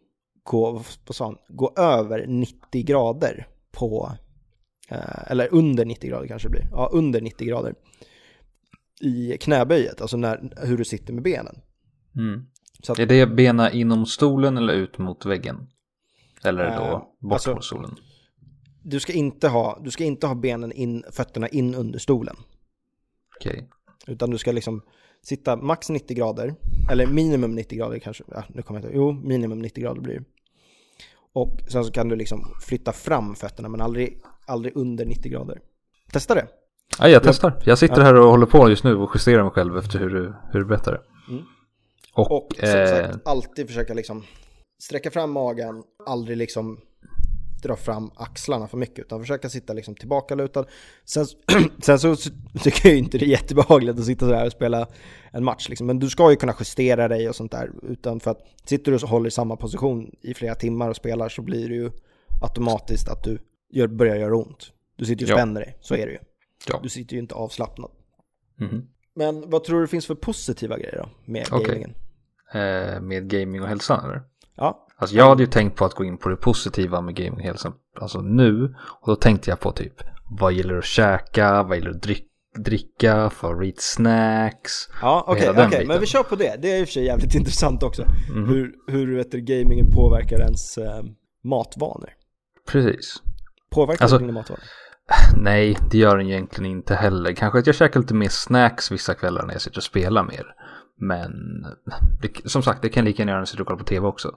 [0.43, 4.13] gå, sa han, gå över 90 grader på,
[4.89, 7.75] eh, eller under 90 grader kanske det blir, ja under 90 grader
[9.01, 11.61] i knäböjet, alltså när, hur du sitter med benen.
[12.17, 12.47] Mm.
[12.83, 15.69] Så att, Är det bena inom stolen eller ut mot väggen?
[16.45, 17.97] Eller Eh, då bort alltså- från stolen?
[18.91, 22.37] Du, ska inte ha, du ska inte ha benen in, fötterna in under stolen,
[23.37, 23.69] Okej.
[24.07, 24.83] utan du ska liksom
[25.23, 26.55] sitta max 90 grader,
[26.91, 30.15] eller minimum 90 grader kanske, ja, nu kommer jag inte jo, minimum 90 grader blir
[30.15, 30.25] det.
[31.33, 35.61] Och sen så kan du liksom flytta fram fötterna, men aldrig, aldrig under 90 grader.
[36.13, 36.47] Testa det.
[36.99, 37.63] Ja, jag testar.
[37.65, 40.35] Jag sitter här och håller på just nu och justerar mig själv efter hur du,
[40.53, 41.33] hur du berättar det.
[41.33, 41.45] Mm.
[42.13, 44.25] Och, Och som eh, sagt, alltid försöka liksom
[44.79, 46.81] sträcka fram magen, aldrig liksom
[47.67, 50.65] dra fram axlarna för mycket, utan försöka sitta liksom tillbakalutad.
[51.05, 51.27] Sen,
[51.83, 52.17] sen så
[52.63, 54.87] tycker jag ju inte det är jättebehagligt att sitta så här och spela
[55.31, 55.87] en match, liksom.
[55.87, 58.99] men du ska ju kunna justera dig och sånt där, utan för att sitter du
[58.99, 61.91] och håller i samma position i flera timmar och spelar så blir det ju
[62.43, 63.39] automatiskt att du
[63.71, 64.73] gör, börjar göra ont.
[64.97, 66.19] Du sitter ju och spänner dig, så är det ju.
[66.69, 66.81] Ja.
[66.83, 67.91] Du sitter ju inte avslappnad.
[68.61, 68.89] mhm.
[69.15, 71.67] Men vad tror du finns för positiva grejer då med Okej.
[71.67, 71.95] gamingen?
[72.53, 74.23] eh, med gaming och hälsan eller?
[74.57, 77.49] Ja, Alltså jag hade ju tänkt på att gå in på det positiva med gaming.
[78.01, 78.75] Alltså nu.
[79.01, 79.95] Och då tänkte jag på typ
[80.31, 82.27] vad gillar du att käka, vad gillar du att dryck,
[82.59, 84.73] dricka, favoritsnacks.
[85.03, 85.89] Ja, okej, okej, biten.
[85.89, 86.57] men vi kör på det.
[86.63, 88.05] Det är i och för sig jävligt intressant också.
[88.31, 88.49] Mhm.
[88.49, 91.03] Hur, hur vet du, gamingen påverkar ens eh,
[91.45, 92.11] matvanor.
[92.69, 93.15] Precis.
[93.71, 94.63] Påverkar Alltså- dina matvanor?
[95.37, 97.33] Nej, det gör den egentligen inte heller.
[97.33, 100.47] Kanske att jag käkar lite mer snacks vissa kvällar när jag sitter och spelar mer.
[100.99, 101.31] Men
[102.23, 104.07] det, som sagt, det kan lika gärna göra när jag sitter och kollar på tv
[104.07, 104.35] också.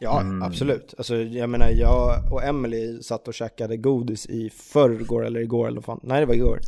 [0.00, 0.42] Ja, Mm.
[0.42, 0.94] absolut.
[0.98, 5.76] Alltså, jag menar, jag och Emily satt och käkade godis i förrgår eller igår eller
[5.76, 6.00] vad fan.
[6.02, 6.60] Nej, det var igår.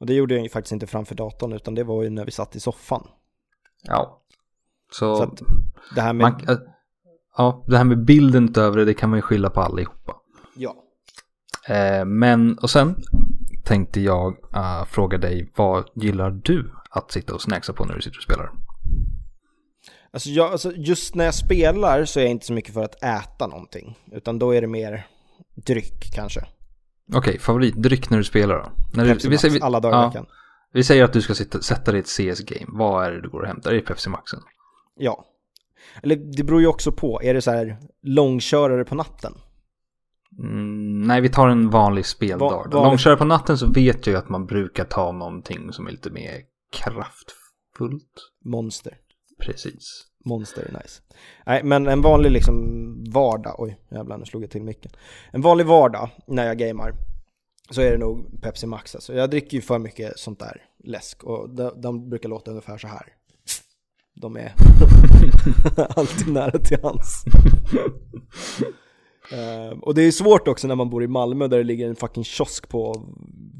[0.00, 2.30] Och det gjorde jag ju faktiskt inte framför datorn, utan det var ju när vi
[2.30, 3.06] satt i soffan.
[3.82, 4.22] Ja.
[4.92, 5.42] Så, Så att
[5.94, 6.24] det här med...
[6.32, 6.58] man, äh,
[7.36, 10.16] ja, det här med bilden utöver det, det kan man ju skylla på allihopa.
[10.56, 10.74] Ja.
[11.74, 12.96] Eh, men, och sen
[13.64, 18.02] tänkte jag uh, fråga dig, vad gillar du att sitta och snacksa på när du
[18.02, 18.52] sitter och spelar?
[20.12, 23.02] Alltså, jag, alltså just när jag spelar så är jag inte så mycket för att
[23.02, 23.98] äta någonting.
[24.12, 25.06] Utan då är det mer
[25.54, 26.40] dryck kanske.
[27.14, 28.72] Okej, favoritdryck när du spelar då?
[28.94, 30.26] När du, Pepsi Max, säger- alla dagar i ja, veckan.
[30.72, 32.66] Vi säger att du ska sitta, sätta dig i ett CS-game.
[32.68, 33.70] Vad är det du går och hämtar?
[33.70, 34.40] Är det Pepsi Maxen?
[34.96, 35.24] Ja.
[36.02, 37.20] Eller det beror ju också på.
[37.22, 39.34] Är det så här långkörare på natten?
[40.38, 42.50] Mm, nej, vi tar en vanlig speldag.
[42.50, 45.86] Va- vanlig- Långkörare på natten så vet jag ju att man brukar ta någonting som
[45.86, 46.40] är lite mer
[46.72, 48.30] kraftfullt.
[48.44, 48.98] Monster.
[49.42, 50.06] Precis.
[50.24, 51.02] Monster är nice.
[51.46, 52.64] Nej, men en vanlig liksom
[53.10, 54.92] vardag, oj jävlar nu slog jag till micken.
[55.30, 56.94] En vanlig vardag när jag gamar
[57.70, 59.14] så är det nog Pepsi Max alltså.
[59.14, 62.88] Jag dricker ju för mycket sånt där läsk och de, de brukar låta ungefär så
[62.88, 63.06] här.
[64.14, 64.54] De är
[65.96, 67.24] alltid nära till hands.
[69.32, 71.96] Eh, och det är svårt också när man bor i Malmö där det ligger en
[71.96, 73.06] fucking kiosk på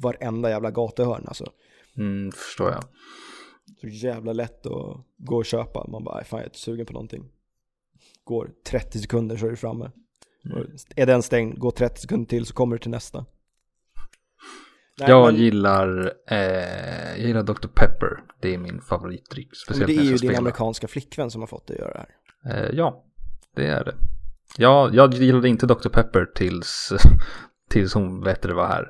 [0.03, 1.47] varenda jävla gatuhörn alltså.
[1.97, 2.85] Mm, förstår jag.
[3.81, 5.87] Så jävla lätt att gå och köpa.
[5.89, 7.31] Man bara, "Nej, fan jag är inte sugen på någonting.
[8.25, 9.91] Går 30 sekunder så är du framme.
[10.45, 13.25] Och Är den stängd, går 30 sekunder till så kommer du till nästa.
[15.01, 16.37] Nej, jag men, gillar, eh,
[17.11, 17.69] jag gillar Dr.
[17.69, 18.23] Pepper.
[18.41, 19.47] Det är min favoritdryck.
[19.49, 20.39] men Speciellt det är ju din spela.
[20.39, 22.07] amerikanska flickvän som har fått dig att göra det
[22.51, 22.65] här.
[22.65, 23.05] Eh, ja,
[23.55, 23.95] det är det.
[24.59, 25.89] Ja, jag gillade inte Dr.
[25.89, 26.93] Pepper tills,
[27.71, 28.89] tills hon vet det var här.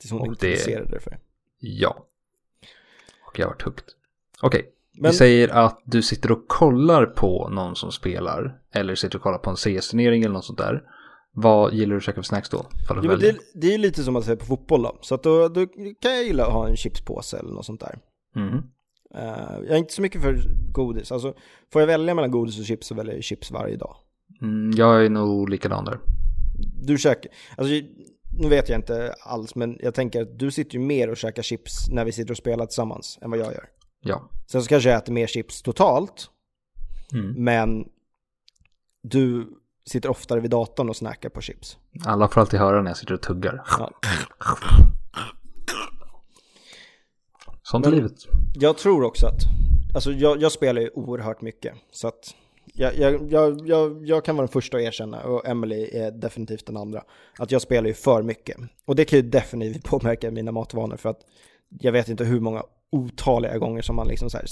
[0.00, 1.20] Tills hon det- introducerade det för dig.
[1.58, 2.06] Ja.
[3.26, 3.62] Och jag har varit
[4.42, 4.64] Okej,
[4.98, 8.58] Men vi säger att du sitter och kollar på någon som spelar.
[8.72, 10.82] Eller sitter och kollar på en CS-turnering eller något sånt där.
[11.32, 12.66] Vad gillar du att käka för snacks då?
[12.88, 14.98] Du jo, det, det är lite som att se på fotboll då.
[15.00, 15.66] Så att då, då
[16.00, 17.98] kan jag gilla att ha en chipspåse eller något sånt där.
[18.34, 18.62] Mhm.
[19.14, 20.38] Eh, jag är inte så mycket för
[20.72, 21.12] godis.
[21.12, 21.34] Alltså,
[21.72, 23.96] får jag välja mellan godis och chips så väljer jag chips varje dag.
[24.42, 25.98] Mm, jag är nog likadan där.
[26.82, 27.74] Du käkar, alltså
[28.38, 31.42] nu vet jag inte alls men jag tänker att du sitter ju mer och käkar
[31.42, 33.68] chips när vi sitter och spelar tillsammans än vad jag gör.
[34.08, 34.28] Ja.
[34.46, 36.30] Sen så kanske jag äter mer chips totalt,
[37.12, 37.44] Mm.
[37.44, 37.88] men
[39.02, 39.48] du
[39.86, 41.78] sitter oftare vid datorn och snackar på chips.
[42.04, 43.62] Alla får alltid höra när jag sitter och tuggar.
[43.78, 43.90] Ja.
[47.62, 48.12] Sånt är livet.
[48.54, 49.40] Jag tror också att,
[49.94, 52.34] alltså jag, jag spelar ju oerhört mycket, så att
[52.74, 56.66] jag, jag, jag, jag, jag kan vara den första att erkänna, och Emily är definitivt
[56.66, 57.04] den andra,
[57.38, 58.56] att jag spelar ju för mycket.
[58.84, 61.20] Och det kan ju definitivt påverka mina matvanor, för att
[61.68, 64.46] jag vet inte hur många otaliga gånger som man liksom så här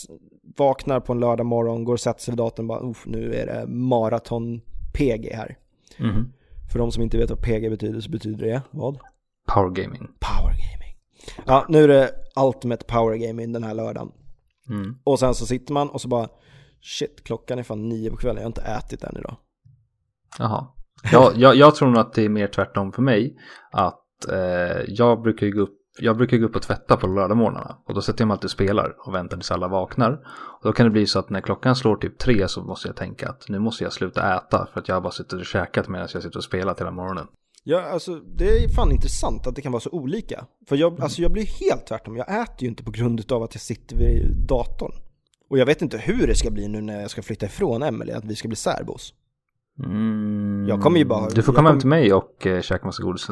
[0.57, 3.35] vaknar på en lördag morgon, går och sätter sig vid datorn och bara, "Uff, nu
[3.35, 5.59] är det maraton-PG här.
[5.99, 6.33] Mhm.
[6.72, 8.99] För de som inte vet vad PG betyder så betyder det vad?
[9.55, 10.09] Power gaming.
[10.20, 10.96] Power gaming.
[11.46, 14.12] Ja, nu är det Ultimate Power Gaming den här lördagen.
[14.68, 14.99] Mm.
[15.05, 16.29] Och sen så sitter man och så bara
[16.81, 19.37] Shit, klockan är fan nio på kvällen, jag har inte ätit än idag.
[20.38, 20.66] Jaha.
[21.12, 23.37] Ja, jag, jag tror nog att det är mer tvärtom för mig.
[23.72, 27.77] Att eh, jag, brukar ju gå upp, jag brukar gå upp och tvätta på lördagmorgnarna.
[27.87, 30.13] Och då sätter jag mig alltid och spelar och väntar tills alla vaknar.
[30.37, 32.97] Och då kan det bli så att när klockan slår typ tre så måste jag
[32.97, 34.69] tänka att nu måste jag sluta äta.
[34.73, 37.27] För att jag har bara suttit och käkat medan jag sitter och spelat hela morgonen.
[37.65, 40.47] Ja, alltså det är fan intressant att det kan vara så olika.
[40.69, 43.55] För jag, alltså, jag blir helt tvärtom, jag äter ju inte på grund av att
[43.55, 44.93] jag sitter vid datorn.
[45.51, 48.13] Och jag vet inte hur det ska bli nu när jag ska flytta ifrån Emily,
[48.13, 49.15] att vi ska bli särbos.
[49.85, 50.67] Mm.
[50.69, 53.03] Jag kommer ju bara- Du får komma hem kommer- till mig och eh, käka massa
[53.03, 53.27] godis.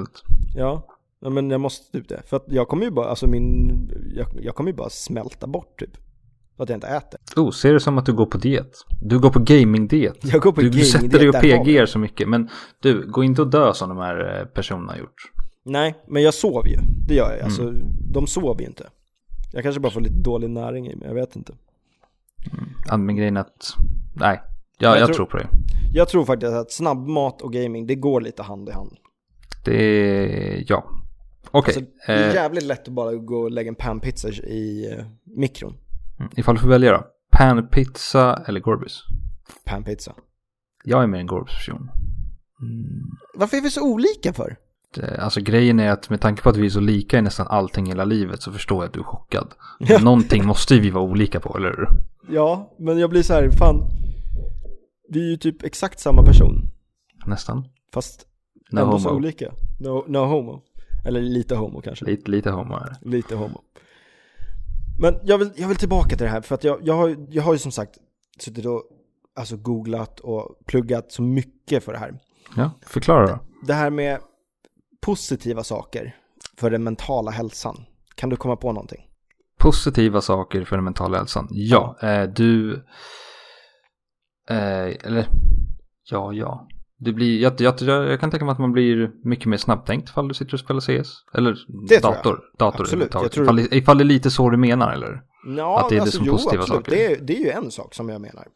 [0.55, 0.87] Ja,
[1.25, 2.23] ja, men jag måste typ det.
[2.27, 5.79] För att jag kommer ju bara, alltså min, jag, jag kommer ju bara smälta bort
[5.79, 5.91] typ.
[6.57, 7.21] För att jag inte äter.
[7.37, 8.71] Oh, ser det som att du går på diet?
[9.03, 10.19] Du går på gaming-diet.
[10.23, 12.29] Jag går på Du, gaming, du sätter dig och PGar så mycket.
[12.29, 12.49] Men
[12.81, 15.31] du, gå inte och dö som de här eh, personerna har gjort.
[15.65, 16.77] Nej, men jag sover ju.
[17.09, 17.35] Det gör jag.
[17.35, 17.45] Mm.
[17.45, 17.73] Alltså,
[18.13, 18.89] de sover ju inte.
[19.53, 21.53] Jag kanske bara får lite dålig näring i mig, jag vet inte.
[22.87, 23.75] Ja, men grejen att,
[24.15, 24.41] nej,
[24.79, 25.49] ja, Jag jag, tror- tror på det.
[25.95, 28.97] Jag tror faktiskt att snabbmat och gaming, det går lite hand i hand.
[29.65, 30.85] Det ja.
[31.51, 34.93] Okej, Alltså, det är eh, jävligt lätt att bara gå och lägga en panpizza i
[34.93, 35.05] eh,
[35.37, 35.75] mikron.
[36.21, 37.07] mm, ifall du får välja då.
[37.33, 39.01] Panpizza eller Gorbis?
[39.65, 40.13] Panpizza.
[40.85, 41.91] Jag är mer en Gorbis-person.
[42.63, 43.03] Mm.
[43.35, 44.57] Varför är vi så olika för?
[44.95, 47.47] det, alltså grejen är att med tanke på att vi är så lika i nästan
[47.47, 49.55] allting i hela livet så förstår jag att du är chockad.
[49.79, 49.99] Ja.
[49.99, 51.89] Någonting måste ju vi vara olika på, eller hur?
[52.35, 53.85] Ja, men jag blir så här, fan.
[55.09, 56.69] Vi är ju typ exakt samma person.
[57.27, 57.69] Nästan.
[57.93, 58.27] Fast
[58.73, 59.19] No ändå så homo.
[59.19, 59.53] olika.
[59.81, 60.63] No, no homo.
[61.05, 62.05] Eller lite homo kanske.
[62.05, 62.97] Lite, lite homo här.
[63.03, 63.61] Lite homo.
[64.99, 67.43] Men jag vill, jag vill tillbaka till det här för att jag, jag, har, jag
[67.43, 67.99] har ju som sagt
[68.39, 68.83] suttit och
[69.37, 72.19] alltså googlat och pluggat så mycket för det här.
[72.57, 73.39] Ja, förklara då.
[73.67, 74.21] Det här med
[75.01, 76.17] positiva saker
[76.57, 77.85] för den mentala hälsan.
[78.15, 79.09] Kan du komma på någonting?
[79.59, 81.49] Positiva saker för den mentala hälsan.
[81.51, 82.75] Ja, eh, du...
[84.49, 85.29] Eh, eller,
[86.11, 86.69] ja, ja.
[86.99, 90.29] Du blir, jag, jag, jag, kan tänka mig att man blir mycket mer snabbtänkt ifall
[90.29, 91.11] du sitter och spelar CS.
[91.35, 91.51] Eller
[91.89, 92.25] Det tror jag.
[92.25, 92.41] dator.
[92.59, 95.23] dator Absolut, jag tror- Ifall, det- ifall det är lite så du menar, eller?
[95.57, 96.85] Ja, Att det är det alltså, som jo, positiva absolut.
[96.87, 96.97] saker.
[96.97, 98.47] Det är, det är ju en sak som jag menar.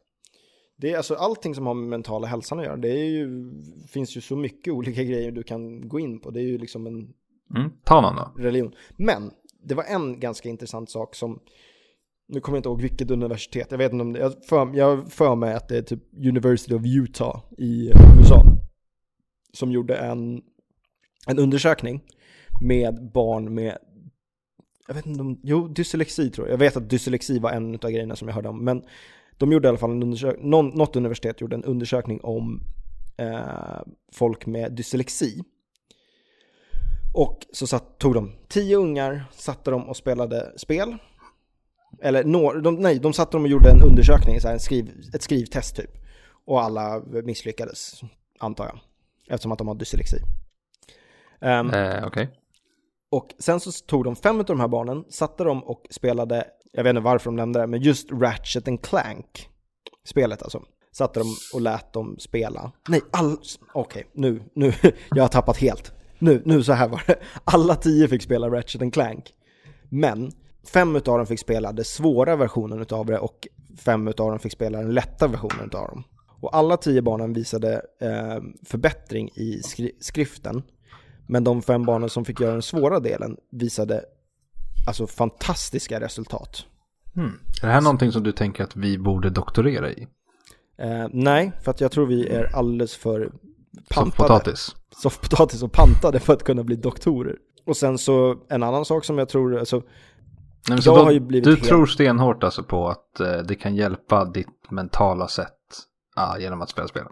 [0.81, 2.77] Det är alltså allting som har med mentala hälsan att göra.
[2.77, 3.29] Det är ju,
[3.93, 6.31] finns ju så mycket olika grejer du kan gå in på.
[6.31, 7.09] Det är ju liksom en
[7.57, 8.43] Mm, ta någon då.
[8.43, 8.73] religion.
[8.97, 9.31] Men
[9.65, 11.39] det var en ganska intressant sak som,
[12.29, 15.13] nu kommer jag inte ihåg vilket universitet, jag vet inte om det, jag för, jag
[15.13, 18.43] för mig att det är typ University of Utah i USA.
[19.53, 20.43] Som gjorde en,
[21.27, 22.03] en undersökning
[22.61, 23.79] med barn med,
[24.89, 26.53] jag vet inte om, jo dyslexi tror jag.
[26.53, 28.65] Jag vet att dyslexi var en av grejerna som jag hörde om.
[28.65, 28.83] Men
[29.39, 32.63] de gjorde i alla fall en undersökning, något universitet gjorde en undersökning om
[33.19, 33.81] eh,
[34.13, 35.43] folk med dyslexi.
[37.15, 40.99] Och så satt, tog de tio ungar, satte dem och spelade spel.
[42.03, 45.23] Eller de, nej, de satte dem och gjorde en undersökning, så här, en skriv, ett
[45.23, 45.91] skrivtest typ.
[46.47, 48.01] Och alla misslyckades,
[48.39, 48.79] antar jag.
[49.29, 50.17] Eftersom att de har dyslexi.
[51.41, 52.29] Ehm, Eh, Okej.
[53.11, 56.85] och sen så tog de fem av de här barnen, satte dem och spelade, jag
[56.85, 59.49] vet inte varför de nämnde det, men just Ratchet and Clank.
[60.05, 60.63] Spelet alltså.
[60.93, 62.73] Satte dem och lät dem spela.
[62.89, 63.37] Nej, all...
[63.75, 64.73] Okej, nu, nu,
[65.11, 65.93] jag har tappat helt.
[66.19, 67.17] Nu, nu så här var det.
[67.45, 69.35] Alla tio fick spela Ratchet and Clank.
[69.89, 70.33] Men
[70.67, 74.53] fem av dem fick spela den svåra versionen av det och fem av dem fick
[74.53, 76.05] spela den lätta versionen av dem.
[76.41, 80.63] Och alla tio barnen visade eh, förbättring i skri- skriften.
[81.27, 84.05] Men de fem barnen som fick göra den svåra delen visade
[84.87, 86.65] alltså fantastiska resultat.
[87.15, 87.39] Hmm.
[87.63, 90.07] Är det här någonting som du tänker att vi borde doktorera i?
[90.79, 93.33] Eh, nej, för att jag tror vi är alldeles för
[93.89, 94.11] pantade.
[94.11, 94.77] Soffpotatis?
[95.03, 97.37] Soffpotatis och pantade för att kunna bli doktorer.
[97.67, 99.83] Och sen så en annan sak som jag tror, alltså,
[100.69, 103.55] Nej, Jag då, har ju blivit du helt- tror stenhårt alltså på att eh, det
[103.55, 105.55] kan hjälpa ditt mentala sätt
[106.17, 107.03] ah, genom att spela spel?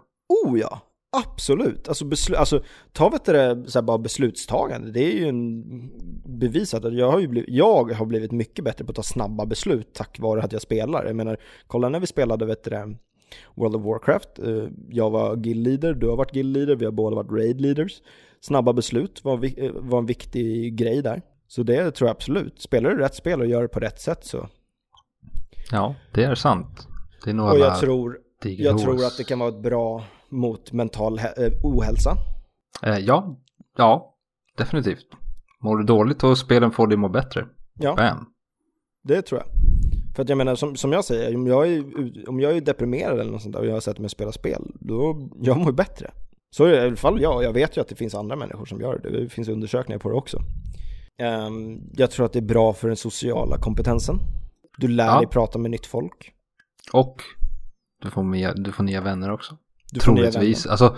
[0.45, 0.79] oh ja,
[1.17, 1.87] absolut.
[1.87, 5.63] Alltså, beslu- alltså ta vet det, så här, bara beslutstagande, det är ju en
[6.39, 9.45] bevisat att jag har ju blivit, jag har blivit mycket bättre på att ta snabba
[9.45, 11.05] beslut tack vare att jag spelar.
[11.05, 12.95] Jag menar, kolla när vi spelade vet det,
[13.55, 16.91] World of Warcraft, eh, jag var guild leader, du har varit guild leader, vi har
[16.91, 18.01] båda varit raid leaders.
[18.41, 21.21] Snabba beslut var, eh, var en viktig grej där.
[21.47, 22.61] Så det tror jag absolut.
[22.61, 24.49] Spelar du rätt spel och gör det på rätt sätt så.
[25.71, 26.87] Ja, det är sant.
[27.23, 30.71] Det är nog Och jag tror, jag tror att det kan vara ett bra mot
[30.71, 31.25] mental eh,
[31.63, 32.17] ohälsa.
[32.83, 33.37] Eh, ja,
[33.77, 34.15] ja,
[34.57, 35.05] definitivt.
[35.59, 37.45] Mår du dåligt och spelen får dig att må bättre.
[37.73, 37.95] Ja.
[37.95, 38.25] Bam.
[39.03, 39.49] Det tror jag.
[40.15, 41.83] För att jag menar, som, som jag säger, om jag, är,
[42.29, 44.31] om jag är deprimerad eller något sånt där och jag har sett mig att spela
[44.31, 46.11] spel, då jag mår bättre.
[46.49, 48.99] Så i alla fall jag, jag vet ju att det finns andra människor som gör
[49.03, 50.39] det, det finns undersökningar på det också.
[51.19, 54.19] Ehm, jag tror att det är bra för den sociala kompetensen.
[54.77, 55.17] Du lär Ja.
[55.17, 56.31] dig prata med nytt folk.
[56.93, 57.21] Och
[58.01, 59.57] du får, nya, du får nya vänner också.
[59.91, 60.65] Du Troligtvis.
[60.65, 60.71] vänner.
[60.71, 60.95] Alltså,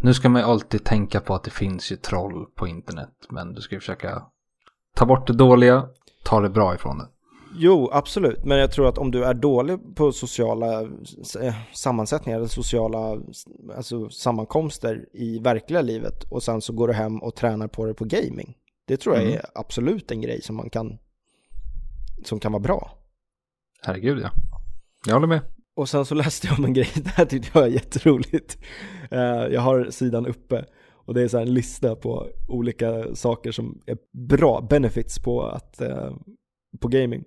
[0.00, 3.10] nu ska man ju alltid tänka på att det finns ju troll på internet.
[3.30, 4.22] Men du ska ju försöka
[4.96, 5.88] ta bort det dåliga,
[6.24, 7.08] ta det bra ifrån det.
[7.58, 8.44] Jo, absolut.
[8.44, 10.82] Men jag tror att om du är dålig på sociala
[11.42, 13.20] eh, sammansättningar, eller sociala
[13.76, 17.94] alltså, sammankomster i verkliga livet och sen så går du hem och tränar på det
[17.94, 18.54] på gaming.
[18.86, 19.34] Det tror jag Mm.
[19.36, 20.98] är absolut en grej som man kan,
[22.24, 22.98] som kan vara bra.
[23.82, 24.30] Herregud ja.
[25.06, 25.40] Jag håller med.
[25.76, 28.58] Och sen så läste jag om en grej, det här tyckte jag var jätteroligt.
[29.10, 29.18] Eh,
[29.52, 33.96] Jag har sidan uppe och det är så en lista på olika saker som är
[34.12, 36.12] bra benefits på, att, eh,
[36.80, 37.24] på gaming.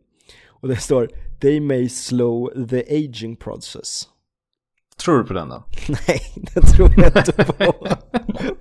[0.48, 1.10] Och det står
[1.42, 4.08] They may slow the aging process.
[5.04, 5.64] Tror du på den då?
[6.08, 7.88] Nej, det tror jag inte på.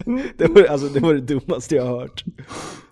[0.39, 2.25] det, var, alltså, det var det dummaste jag har hört.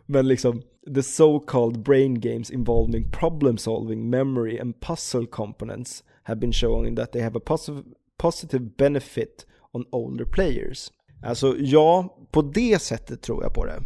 [0.07, 0.62] Men liksom,
[0.95, 7.12] the so-called brain games involving problem solving, memory and puzzle components have been showing that
[7.12, 7.83] they have a positive,
[8.19, 10.92] positive benefit on older players.
[11.23, 13.83] Alltså ja, på det sättet tror jag på det.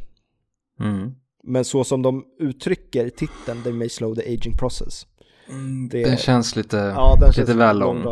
[0.80, 1.14] Mm.
[1.44, 5.06] Men så som de uttrycker titeln, they may slow the aging process.
[5.90, 8.02] Det- Den känns lite, Ja, den känns lite väl lång.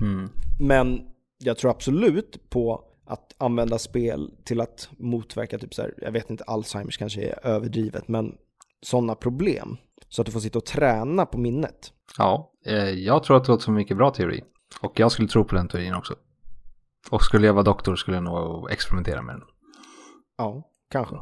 [0.00, 0.28] Mm.
[0.60, 1.00] Men
[1.38, 6.30] jag tror absolut på att använda spel till att motverka typ så här, jag vet
[6.30, 8.34] inte, Alzheimers kanske är överdrivet, men
[8.82, 9.76] sådana problem.
[10.08, 11.92] Så att du får sitta och träna på minnet.
[12.18, 14.44] Ja, eh, jag tror att det låter som en mycket bra teori.
[14.80, 16.14] Och jag skulle tro på den teorin också.
[17.10, 19.42] Och skulle jag vara doktor skulle jag nog experimentera med den.
[20.38, 21.16] Ja, kanske.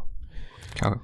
[0.74, 1.00] Kanske.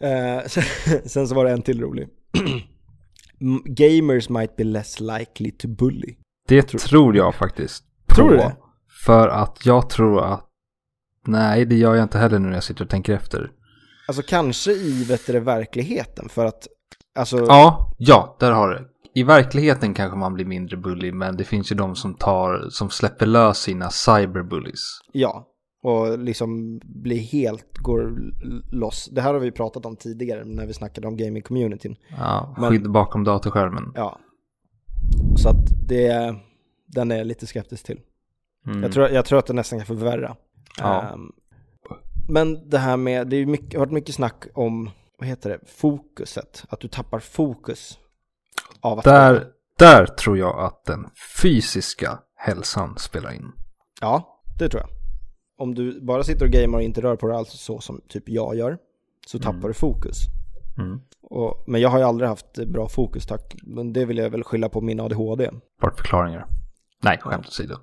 [0.00, 0.62] Eh, sen,
[1.04, 2.08] sen så var det en till rolig.
[3.64, 6.16] Gamers might be less likely to bully.
[6.48, 7.84] Det tror jag faktiskt.
[8.14, 8.56] Tror du det?
[9.04, 10.44] För att jag tror att...
[11.26, 13.50] Nej, det gör jag inte heller nu när jag sitter och tänker efter.
[14.08, 16.66] Alltså kanske i vet du, verkligheten för att,
[17.18, 18.90] alltså, Ja, ja, där har du.
[19.14, 22.90] I verkligheten kanske man blir mindre bully, men det finns ju de som tar, som
[22.90, 24.80] släpper lös sina cyberbullies.
[25.12, 25.50] ja.
[25.86, 28.12] Och liksom blir helt, går
[28.72, 29.08] loss.
[29.12, 31.96] Det här har vi pratat om tidigare när vi snackade om gaming-communityn.
[32.18, 33.92] Ja, Men- skydd bakom datorskärmen.
[33.94, 34.18] Ja.
[35.36, 36.34] Så att det,
[36.86, 38.00] den är jag lite skeptisk till.
[38.66, 38.82] Mm.
[38.82, 40.36] Jag, tror, jag tror att det nästan kan förvärra.
[40.78, 41.02] Ja.
[41.02, 41.32] Ehm,
[42.28, 45.58] men det här med, det är mycket, har hört mycket snack om, vad heter det,
[45.66, 46.64] fokuset.
[46.68, 47.98] Att du tappar fokus
[48.80, 49.32] av att spela.
[49.32, 49.46] Där,
[49.78, 51.06] där tror jag att den
[51.42, 53.52] fysiska hälsan spelar in.
[54.00, 54.90] Ja, det tror jag.
[55.58, 58.28] Om du bara sitter och gamer och inte rör på dig alls så som typ
[58.28, 58.78] jag gör,
[59.26, 59.66] så tappar Mm.
[59.68, 60.16] du fokus.
[60.78, 61.00] Mm.
[61.22, 64.44] Och, men jag har ju aldrig haft bra fokus tack, men det vill jag väl
[64.44, 65.50] skylla på min ADHD.
[65.80, 66.46] Bortförklaringar.
[67.02, 67.74] Nej, skämt åsido.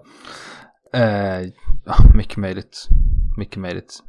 [0.93, 1.41] Eh,
[1.85, 2.87] ja, mycket möjligt.
[3.37, 3.99] Mycket möjligt.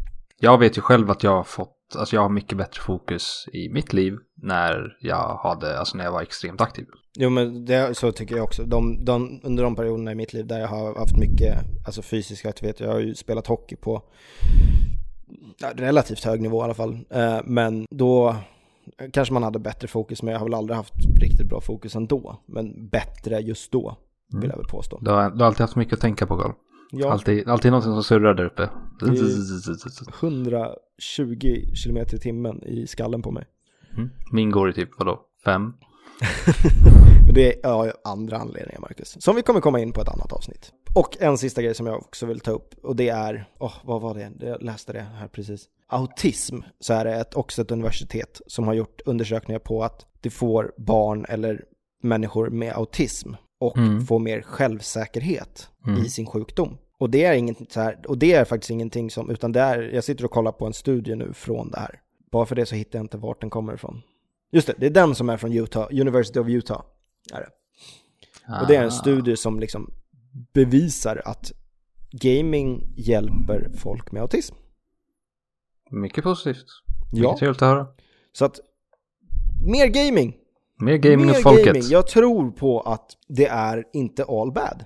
[0.40, 3.68] Jag vet ju själv att jag har fått, alltså jag har mycket bättre fokus i
[3.68, 6.86] mitt liv när jag hade, alltså när jag var extremt aktiv.
[7.18, 8.64] Jo men det, så tycker jag också.
[8.64, 12.44] De, de, under de perioderna i mitt liv där jag har haft mycket alltså fysisk
[12.46, 12.80] aktivitet.
[12.80, 14.02] Jag har ju spelat hockey på
[15.74, 16.98] relativt hög nivå i alla fall.
[17.10, 18.36] Eh, men då
[19.12, 20.22] kanske man hade bättre fokus.
[20.22, 22.42] Men jag har väl aldrig haft riktigt bra fokus ändå.
[22.46, 23.96] Men bättre just då
[24.40, 24.98] vill jag väl påstå.
[25.00, 26.52] Du har, du har alltid haft mycket att tänka på Carl.
[26.94, 28.70] Ja, Alltid, alltid något som surrar där uppe.
[30.20, 33.44] 120 km i timmen i skallen på mig.
[33.96, 34.10] Mm.
[34.32, 35.62] Min går i typ, vadå, fem?
[37.26, 39.16] Men det är ja, andra anledningar, Marcus.
[39.22, 40.72] Som vi kommer komma in på ett annat avsnitt.
[40.94, 42.74] Och en sista grej som jag också vill ta upp.
[42.82, 44.32] Och det är, åh, vad var det?
[44.46, 45.64] Jag läste det här precis.
[45.88, 50.30] Autism, så är det ett, också ett universitet som har gjort undersökningar på att det
[50.30, 51.64] får barn eller
[52.02, 54.06] människor med autism och Mm.
[54.06, 56.00] får mer självsäkerhet Mm.
[56.04, 56.76] i sin sjukdom.
[57.02, 59.82] Och det är inget så här, och det är faktiskt ingenting som, utan det är,
[59.82, 62.00] jag sitter och kollar på en studie nu från det här.
[62.32, 64.02] Bara för det så hittar jag inte vart den kommer ifrån.
[64.52, 66.82] Just det, det är den som är från Utah, University of Utah.
[67.32, 67.48] Är det.
[68.60, 68.90] Och det är en Ah.
[68.90, 69.90] studie som liksom
[70.52, 71.52] bevisar att
[72.10, 74.54] gaming hjälper folk med autism.
[75.90, 76.66] Mycket positivt.
[77.12, 77.86] Ja, Mycket trevligt att höra.
[78.32, 78.60] så att
[79.66, 80.36] mer gaming.
[80.78, 81.66] Mer gaming mer åt folket.
[81.66, 81.82] gaming.
[81.82, 84.84] Jag tror på att det är inte all bad.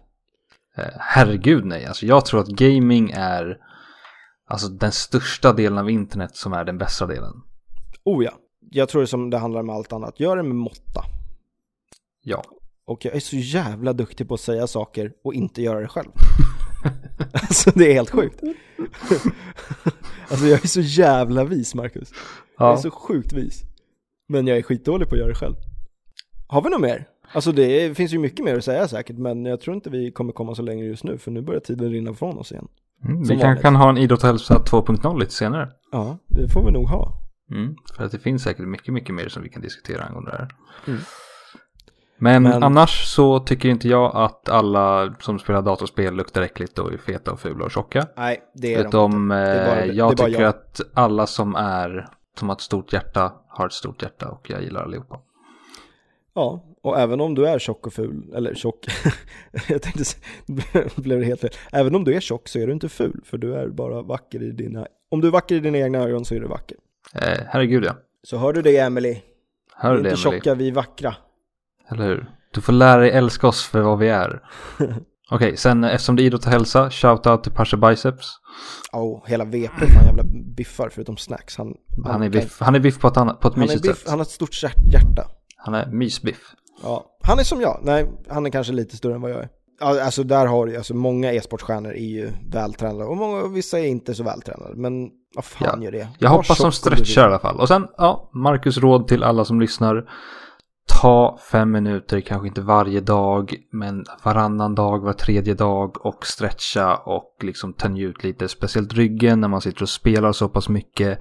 [0.76, 3.58] Eh, Herregud nej, alltså jag tror att gaming är
[4.46, 7.42] alltså den största delen av internet som är den bästa delen.
[8.04, 8.32] Oh ja,
[8.70, 10.20] jag tror det som det handlar om allt annat.
[10.20, 11.04] Gör det med måtta.
[12.22, 12.44] Ja.
[12.86, 16.10] Och jag är så jävla duktig på att säga saker och inte göra det själv.
[17.32, 18.40] alltså det är helt sjukt.
[20.28, 22.12] alltså jag är så jävla vis Marcus.
[22.58, 22.76] Jag är ja.
[22.76, 23.62] så sjukt vis.
[24.28, 25.54] Men jag är skitdålig på att göra det själv.
[26.46, 27.08] Har vi något mer?
[27.36, 30.32] Alltså det finns ju mycket mer att säga säkert, men jag tror inte vi kommer
[30.32, 32.68] komma så länge just nu, för nu börjar tiden rinna från oss igen.
[33.04, 35.68] Mm, vi kanske kan ha en idrott och hälsa 2.0 lite senare.
[35.92, 37.12] Ja, det får vi nog ha.
[37.50, 40.36] Mm, för att det finns säkert mycket, mycket mer som vi kan diskutera angående det
[40.36, 40.48] här.
[40.86, 41.00] Mm.
[42.18, 46.92] Men, Men- annars så tycker inte jag att alla som spelar datorspel luktar äckligt och
[46.92, 48.06] är feta och fula och tjocka.
[48.16, 49.34] Nej, det är de Utom inte.
[49.36, 50.48] Det är bara- eh, det är jag bara tycker jag.
[50.48, 54.62] att alla som är som har ett stort hjärta har ett stort hjärta och jag
[54.62, 55.20] gillar allihopa.
[56.34, 58.86] Ja, och även om du är tjock och ful, eller tjock,
[59.68, 60.04] jag tänkte
[61.00, 61.50] blev det helt fel.
[61.72, 64.42] Även om du är tjock så är du inte ful, för du är bara vacker
[64.42, 66.76] i dina, om du är vacker i dina egna ögon så är du vacker.
[67.14, 67.96] Eh, herregud ja.
[68.22, 69.16] Så hör du det Emily?
[69.74, 70.38] Hör du är det inte Emily?
[70.40, 71.14] tjocka, vi är vackra.
[71.90, 72.26] Eller hur?
[72.50, 74.42] Du får lära dig älska oss för vad vi är.
[75.30, 78.26] Okej, sen eh, eftersom det är idrott och hälsa, shoutout till Pasha Biceps.
[78.92, 80.22] Oh, hela VP, fan jävla
[80.56, 81.56] biffar förutom snacks.
[81.56, 83.66] Han, Han är kan- biff, han är biff på ett, annat, på ett Han, är
[83.66, 84.08] mysigt biff, sätt.
[84.10, 85.26] han har ett stort hjärt- hjärta.
[85.56, 86.54] Han är mysbiff.
[86.82, 87.80] Ja, han är som jag.
[87.82, 89.48] Nej, han är kanske lite större än vad jag är.
[89.80, 94.14] Alltså där har du alltså många e-sportstjärnor är ju vältränade och många, vissa är inte
[94.14, 94.74] så vältränade.
[94.76, 96.08] Men vad fan Ja, gör det?
[96.18, 97.60] Jag Var hoppas de stretchar i alla fall.
[97.60, 100.08] Och sen, ja, Marcus råd till alla som lyssnar.
[100.88, 106.96] Ta fem minuter, kanske inte varje dag, men varannan dag, var tredje dag och stretcha
[106.96, 108.48] och liksom tänja ut lite.
[108.48, 111.18] Speciellt ryggen när man sitter och spelar så pass mycket.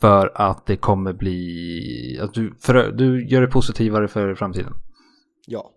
[0.00, 4.72] För att det kommer bli, att du, för, du gör det positivare för framtiden.
[5.46, 5.70] Ja.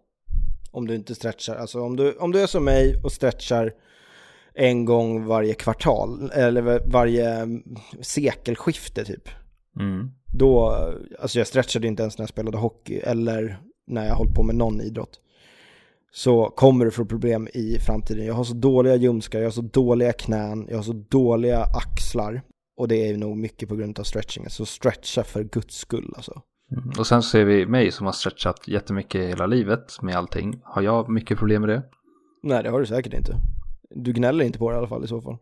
[0.72, 1.56] Om du inte stretchar.
[1.56, 3.74] Alltså om du, om du är som mig och stretchar
[4.54, 7.64] en gång varje kvartal, eller varje mm,
[8.02, 9.30] sekelskifte typ.
[9.80, 10.12] Mm.
[10.34, 10.70] Då,
[11.20, 13.58] alltså jag stretchade inte ens när jag spelade hockey eller
[13.88, 15.20] när jag hållit på med någon idrott.
[16.14, 18.26] Så kommer du få problem i framtiden.
[18.26, 22.42] Jag har så dåliga ljumskar, jag har så dåliga knän, jag har så dåliga axlar.
[22.82, 24.50] Och det är nog mycket på grund av stretchingen.
[24.50, 26.42] Så stretcha för guds skull alltså.
[26.72, 27.00] Mm.
[27.00, 30.62] Och sen ser vi mig som har stretchat jättemycket hela livet med allting.
[30.64, 31.84] Har jag mycket problem med det?
[32.44, 33.36] Nej, det har du säkert inte.
[33.96, 35.38] Du gnäller inte på det i alla fall i så fall.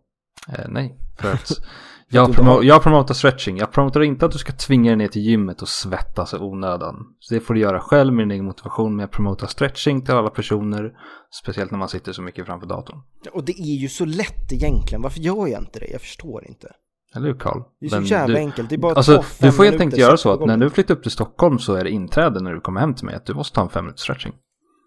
[0.50, 1.52] Eh, nej, för att
[2.10, 3.58] jag, promo jag promotar stretching.
[3.58, 6.96] Jag promotar inte att du ska tvinga dig ner till gymmet och svettas i onödan.
[7.20, 8.96] Så det får du göra själv med din egen motivation.
[8.96, 10.94] Men jag promotar stretching till alla personer.
[11.42, 13.02] Speciellt när man sitter så mycket framför datorn.
[13.32, 15.02] Och det är ju så lätt egentligen.
[15.02, 15.88] Varför gör jag inte det?
[15.92, 16.68] Jag förstår inte.
[17.16, 17.62] Eller hur Karl?
[17.80, 18.70] Det är så jävla du, enkelt.
[18.70, 21.02] Det är bara alltså, Du får helt enkelt göra så att när du flyttar upp
[21.02, 23.16] till Stockholm så är det inträde när du kommer hem till mig.
[23.16, 24.34] Att du måste ta en fem minuters stretching.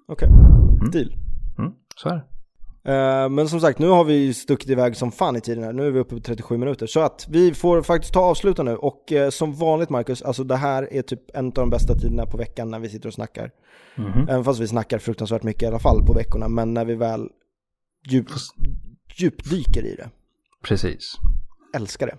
[0.08, 0.28] Okej,
[0.92, 1.12] deal.
[1.58, 2.22] Mm, så är det.
[2.84, 5.72] Eh, men som sagt, nu har vi stuckit iväg som fan i tiden här.
[5.72, 6.86] Nu är vi uppe på 37 minuter.
[6.86, 8.76] Så att vi får faktiskt ta avsluta nu.
[8.76, 12.26] Och eh, som vanligt Marcus, alltså det här är typ en av de bästa tiderna
[12.26, 13.50] på veckan när vi sitter och snackar.
[13.96, 14.28] Mhm.
[14.28, 16.48] Även fast vi snackar fruktansvärt mycket i alla fall på veckorna.
[16.48, 17.28] Men när vi väl
[18.08, 18.26] djup,
[19.16, 20.10] djupdyker i det.
[20.62, 21.16] Precis.
[21.72, 22.16] Älskar det.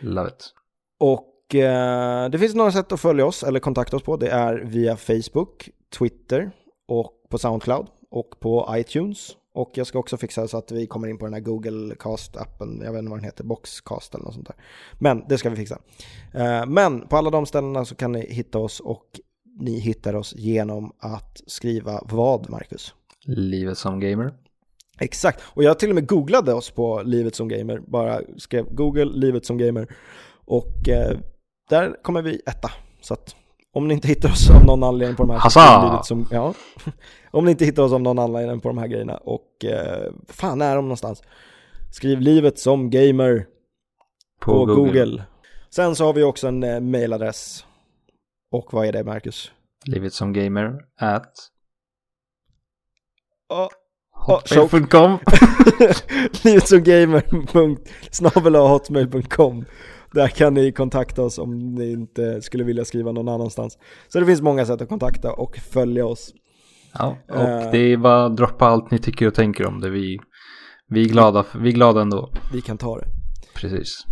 [0.00, 0.54] Love it.
[1.00, 4.16] Och eh, det finns några sätt att följa oss eller kontakta oss på.
[4.16, 5.68] Det är via Facebook,
[5.98, 6.50] Twitter
[6.88, 9.36] och på Soundcloud och på iTunes.
[9.54, 12.84] Och jag ska också fixa så att vi kommer in på den här Google Cast-appen,
[12.84, 14.56] jag vet inte vad den heter, Boxcast eller något sånt där.
[14.98, 15.78] Men det ska vi fixa.
[16.34, 19.20] Eh, men på alla de ställena så kan ni hitta oss och
[19.60, 22.94] ni hittar oss genom att skriva vad, Marcus?
[23.26, 24.34] Livet som gamer.
[25.00, 29.04] Exakt, och jag till och med googlade oss på Livet som Gamer, bara skrev Google
[29.04, 29.88] Livet som Gamer
[30.44, 31.18] och eh,
[31.70, 32.70] där kommer vi etta.
[33.00, 33.36] Så att
[33.72, 36.02] om ni inte hittar oss av någon anledning på de här Hassa!
[36.02, 36.54] Som, ja,
[37.30, 40.62] Om ni inte hittar oss av någon anledning på de här grejerna och eh, fan
[40.62, 41.22] är de någonstans?
[41.92, 43.46] Skriv Livet som Gamer
[44.40, 45.04] På, på, Google.
[45.04, 45.24] Google.
[45.70, 47.64] Sen så har vi också en eh, mailadress.
[48.50, 49.52] Och vad är det Marcus?
[49.84, 51.32] Livet som gamer at
[53.48, 53.68] Oh,
[54.30, 55.18] hotmail.com.
[56.44, 57.22] Livet som gamer.
[58.68, 59.64] hotmail.com
[60.12, 63.78] Där kan ni kontakta oss om ni inte skulle vilja skriva någon annanstans.
[64.08, 66.32] Så det finns många sätt att kontakta och följa oss.
[66.98, 67.70] Ja, och Eh.
[67.70, 69.90] det är bara att droppa allt ni tycker och tänker om det.
[69.90, 70.18] Vi,
[70.88, 72.32] vi, är, glada, vi är glada ändå.
[72.52, 73.06] Vi kan ta det.
[73.54, 74.04] Precis.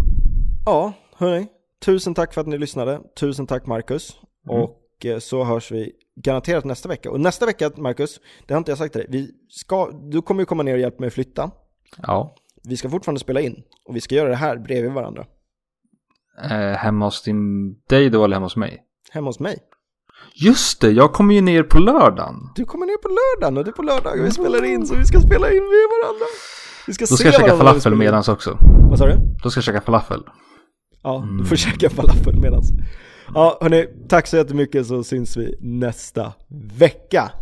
[0.67, 1.47] Ja, hörni.
[1.85, 3.01] Tusen tack för att ni lyssnade.
[3.21, 4.17] Tusen tack Marcus.
[4.51, 4.63] Mm.
[4.63, 4.71] Och
[5.19, 7.11] så hörs vi garanterat nästa vecka.
[7.11, 9.11] Och nästa vecka, Marcus, det har inte jag sagt till dig.
[9.11, 11.51] Vi ska, du kommer ju komma ner och hjälpa mig att flytta.
[11.97, 12.35] Ja.
[12.65, 13.63] Vi ska fortfarande spela in.
[13.85, 15.27] Och vi ska göra det här bredvid varandra.
[16.43, 18.83] Eh, hemma hos din, dig då eller hemma hos mig?
[19.11, 19.59] Hemma hos mig.
[20.35, 22.35] Just det, jag kommer ju ner på lördagen.
[22.55, 24.23] Du kommer ner på lördagen och du på lördag.
[24.23, 26.27] Vi spelar in så vi ska spela in med varandra.
[26.87, 28.59] Vi ska Då ska jag käka falafel medans också.
[28.91, 29.19] Vad sa du?
[29.43, 30.23] Då ska jag käka falafel.
[31.03, 32.73] Ja, du får käka falafel medans.
[33.35, 36.33] Ja, hörni, tack så jättemycket så syns vi nästa
[36.79, 37.33] vecka.